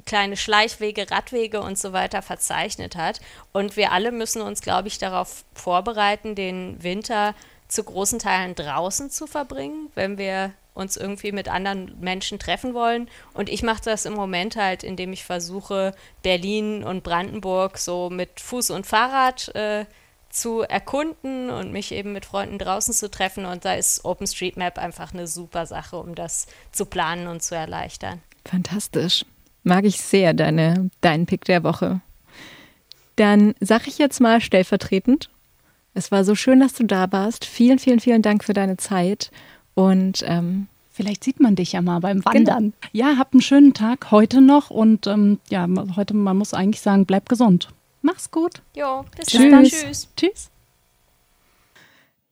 kleine 0.06 0.36
Schleichwege, 0.36 1.08
Radwege 1.08 1.60
und 1.60 1.78
so 1.78 1.92
weiter 1.92 2.20
verzeichnet 2.20 2.96
hat. 2.96 3.20
Und 3.52 3.76
wir 3.76 3.92
alle 3.92 4.10
müssen 4.10 4.42
uns, 4.42 4.62
glaube 4.62 4.88
ich, 4.88 4.98
darauf 4.98 5.44
vorbereiten, 5.54 6.34
den 6.34 6.82
Winter 6.82 7.36
zu 7.68 7.84
großen 7.84 8.18
Teilen 8.18 8.56
draußen 8.56 9.10
zu 9.10 9.28
verbringen, 9.28 9.90
wenn 9.94 10.18
wir 10.18 10.52
uns 10.74 10.96
irgendwie 10.96 11.32
mit 11.32 11.48
anderen 11.48 11.94
Menschen 12.00 12.38
treffen 12.38 12.74
wollen. 12.74 13.08
Und 13.34 13.48
ich 13.48 13.62
mache 13.62 13.82
das 13.84 14.04
im 14.04 14.14
Moment 14.14 14.56
halt, 14.56 14.84
indem 14.84 15.12
ich 15.12 15.24
versuche, 15.24 15.94
Berlin 16.22 16.82
und 16.84 17.02
Brandenburg 17.02 17.78
so 17.78 18.10
mit 18.10 18.40
Fuß 18.40 18.70
und 18.70 18.86
Fahrrad 18.86 19.54
äh, 19.54 19.84
zu 20.30 20.62
erkunden 20.62 21.50
und 21.50 21.72
mich 21.72 21.92
eben 21.92 22.12
mit 22.12 22.24
Freunden 22.24 22.58
draußen 22.58 22.94
zu 22.94 23.10
treffen. 23.10 23.44
Und 23.44 23.64
da 23.64 23.74
ist 23.74 24.04
OpenStreetMap 24.04 24.78
einfach 24.78 25.12
eine 25.12 25.26
super 25.26 25.66
Sache, 25.66 25.96
um 25.96 26.14
das 26.14 26.46
zu 26.72 26.86
planen 26.86 27.26
und 27.26 27.42
zu 27.42 27.54
erleichtern. 27.54 28.22
Fantastisch. 28.44 29.24
Mag 29.62 29.84
ich 29.84 30.00
sehr, 30.00 30.32
deine, 30.34 30.90
deinen 31.02 31.26
Pick 31.26 31.44
der 31.44 31.62
Woche. 31.62 32.00
Dann 33.16 33.54
sage 33.60 33.84
ich 33.88 33.98
jetzt 33.98 34.20
mal 34.20 34.40
stellvertretend, 34.40 35.28
es 35.94 36.10
war 36.10 36.24
so 36.24 36.34
schön, 36.34 36.60
dass 36.60 36.72
du 36.72 36.84
da 36.84 37.12
warst. 37.12 37.44
Vielen, 37.44 37.78
vielen, 37.78 38.00
vielen 38.00 38.22
Dank 38.22 38.44
für 38.44 38.54
deine 38.54 38.78
Zeit. 38.78 39.30
Und 39.74 40.22
ähm, 40.26 40.68
Vielleicht 40.94 41.24
sieht 41.24 41.40
man 41.40 41.56
dich 41.56 41.72
ja 41.72 41.80
mal 41.80 42.00
beim 42.00 42.22
Wandern. 42.22 42.64
Genau. 42.64 42.92
Ja, 42.92 43.16
habt 43.16 43.32
einen 43.32 43.40
schönen 43.40 43.72
Tag 43.72 44.10
heute 44.10 44.42
noch 44.42 44.68
und 44.68 45.06
ähm, 45.06 45.38
ja, 45.48 45.66
heute, 45.96 46.12
man 46.12 46.36
muss 46.36 46.52
eigentlich 46.52 46.82
sagen, 46.82 47.06
bleib 47.06 47.30
gesund. 47.30 47.70
Mach's 48.02 48.30
gut. 48.30 48.60
Jo, 48.76 49.04
bis 49.16 49.28
Tschüss. 49.28 49.50
dann. 49.50 49.64
Tschüss. 49.64 50.08
Tschüss. 50.16 50.50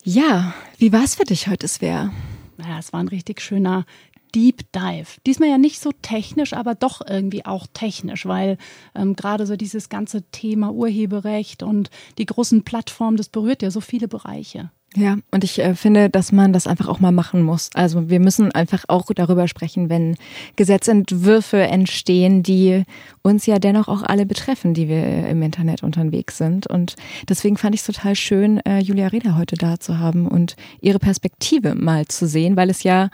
Ja, 0.05 0.53
wie 0.77 0.93
war's 0.93 1.15
für 1.15 1.25
dich 1.25 1.49
heute, 1.49 1.69
Svea? 1.69 2.13
Ja, 2.59 2.79
es 2.79 2.93
war 2.93 3.01
ein 3.01 3.09
richtig 3.09 3.41
schöner 3.41 3.87
Deep 4.35 4.71
Dive. 4.73 5.21
Diesmal 5.27 5.49
ja 5.49 5.59
nicht 5.59 5.81
so 5.81 5.93
technisch, 6.03 6.53
aber 6.53 6.75
doch 6.75 7.01
irgendwie 7.07 7.47
auch 7.47 7.67
technisch, 7.73 8.27
weil 8.27 8.59
ähm, 8.95 9.17
gerade 9.17 9.47
so 9.47 9.57
dieses 9.57 9.89
ganze 9.89 10.23
Thema 10.33 10.71
Urheberrecht 10.71 11.63
und 11.63 11.91
die 12.19 12.27
großen 12.27 12.63
Plattformen, 12.63 13.17
das 13.17 13.31
berührt 13.31 13.63
ja 13.63 13.71
so 13.71 13.81
viele 13.81 14.07
Bereiche. 14.07 14.71
Ja, 14.97 15.19
und 15.31 15.45
ich 15.45 15.61
äh, 15.61 15.77
finde, 15.77 16.11
dass 16.11 16.33
man 16.33 16.53
das 16.53 16.67
einfach 16.67 16.89
auch 16.89 16.99
mal 16.99 17.13
machen 17.13 17.43
muss. 17.43 17.71
Also 17.75 18.11
wir 18.11 18.19
müssen 18.19 18.51
einfach 18.51 18.85
auch 18.89 19.07
darüber 19.15 19.47
sprechen, 19.47 19.89
wenn 19.89 20.17
Gesetzentwürfe 20.57 21.63
entstehen, 21.63 22.43
die 22.43 22.83
uns 23.23 23.47
ja 23.47 23.61
dennoch 23.61 23.87
auch 23.87 24.03
alle 24.03 24.27
betreffen, 24.27 24.75
die 24.75 24.89
wir 24.89 25.29
im 25.29 25.43
Internet 25.43 25.85
unterwegs 25.85 26.39
sind. 26.39 26.67
Und 26.67 26.97
deswegen 27.29 27.57
fand 27.57 27.77
ich 27.77 27.83
es 27.83 27.87
total 27.87 28.17
schön, 28.17 28.59
äh, 28.67 28.81
Julia 28.81 29.07
Reda 29.07 29.37
heute 29.37 29.55
da 29.55 29.79
zu 29.79 30.01
haben 30.01 30.27
und 30.27 30.57
ihre 30.81 30.99
Perspektive 30.99 31.77
mal 31.77 32.09
zu 32.09 32.27
sehen, 32.27 32.57
weil 32.57 32.69
es 32.69 32.83
ja 32.83 33.11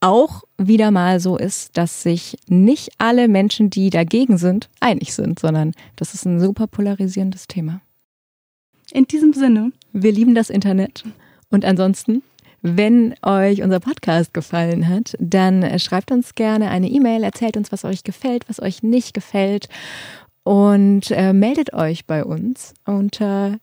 auch 0.00 0.44
wieder 0.56 0.90
mal 0.90 1.20
so 1.20 1.36
ist, 1.36 1.76
dass 1.76 2.02
sich 2.02 2.38
nicht 2.46 2.92
alle 2.96 3.28
Menschen, 3.28 3.68
die 3.68 3.90
dagegen 3.90 4.38
sind, 4.38 4.70
einig 4.80 5.12
sind, 5.12 5.38
sondern 5.40 5.74
das 5.96 6.14
ist 6.14 6.24
ein 6.24 6.40
super 6.40 6.68
polarisierendes 6.68 7.48
Thema. 7.48 7.82
In 8.92 9.06
diesem 9.06 9.34
Sinne. 9.34 9.72
Wir 9.92 10.12
lieben 10.12 10.34
das 10.34 10.50
Internet. 10.50 11.04
Und 11.50 11.64
ansonsten, 11.64 12.22
wenn 12.62 13.14
euch 13.22 13.62
unser 13.62 13.80
Podcast 13.80 14.34
gefallen 14.34 14.88
hat, 14.88 15.14
dann 15.18 15.78
schreibt 15.78 16.10
uns 16.10 16.34
gerne 16.34 16.70
eine 16.70 16.88
E-Mail, 16.88 17.22
erzählt 17.22 17.56
uns, 17.56 17.72
was 17.72 17.84
euch 17.84 18.04
gefällt, 18.04 18.48
was 18.48 18.60
euch 18.60 18.82
nicht 18.82 19.14
gefällt 19.14 19.68
und 20.48 21.10
äh, 21.10 21.32
meldet 21.32 21.74
euch 21.74 22.06
bei 22.06 22.24
uns 22.24 22.72
unter 22.86 23.58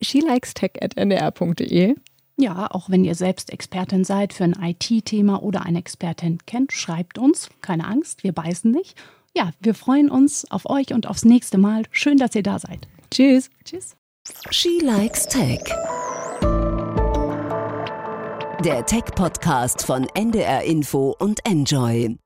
shelikestech.ndr.de. 0.00 1.96
Ja, 2.36 2.68
auch 2.70 2.90
wenn 2.90 3.04
ihr 3.04 3.14
selbst 3.14 3.52
Expertin 3.52 4.04
seid 4.04 4.32
für 4.32 4.44
ein 4.44 4.56
IT-Thema 4.60 5.42
oder 5.42 5.66
eine 5.66 5.78
Expertin 5.78 6.38
kennt, 6.46 6.72
schreibt 6.72 7.18
uns. 7.18 7.50
Keine 7.60 7.86
Angst, 7.86 8.24
wir 8.24 8.32
beißen 8.32 8.70
nicht. 8.70 8.96
Ja, 9.36 9.50
wir 9.60 9.74
freuen 9.74 10.08
uns 10.10 10.48
auf 10.50 10.68
euch 10.70 10.92
und 10.92 11.08
aufs 11.08 11.24
nächste 11.24 11.58
Mal. 11.58 11.82
Schön, 11.90 12.18
dass 12.18 12.34
ihr 12.34 12.42
da 12.42 12.58
seid. 12.58 12.86
Tschüss. 13.10 13.50
Tschüss. 13.64 13.96
She 14.50 14.80
Likes 14.80 15.26
Tech. 15.26 15.60
Der 18.64 18.86
Tech-Podcast 18.86 19.84
von 19.84 20.06
NDR 20.14 20.62
Info 20.62 21.14
und 21.18 21.44
Enjoy. 21.44 22.16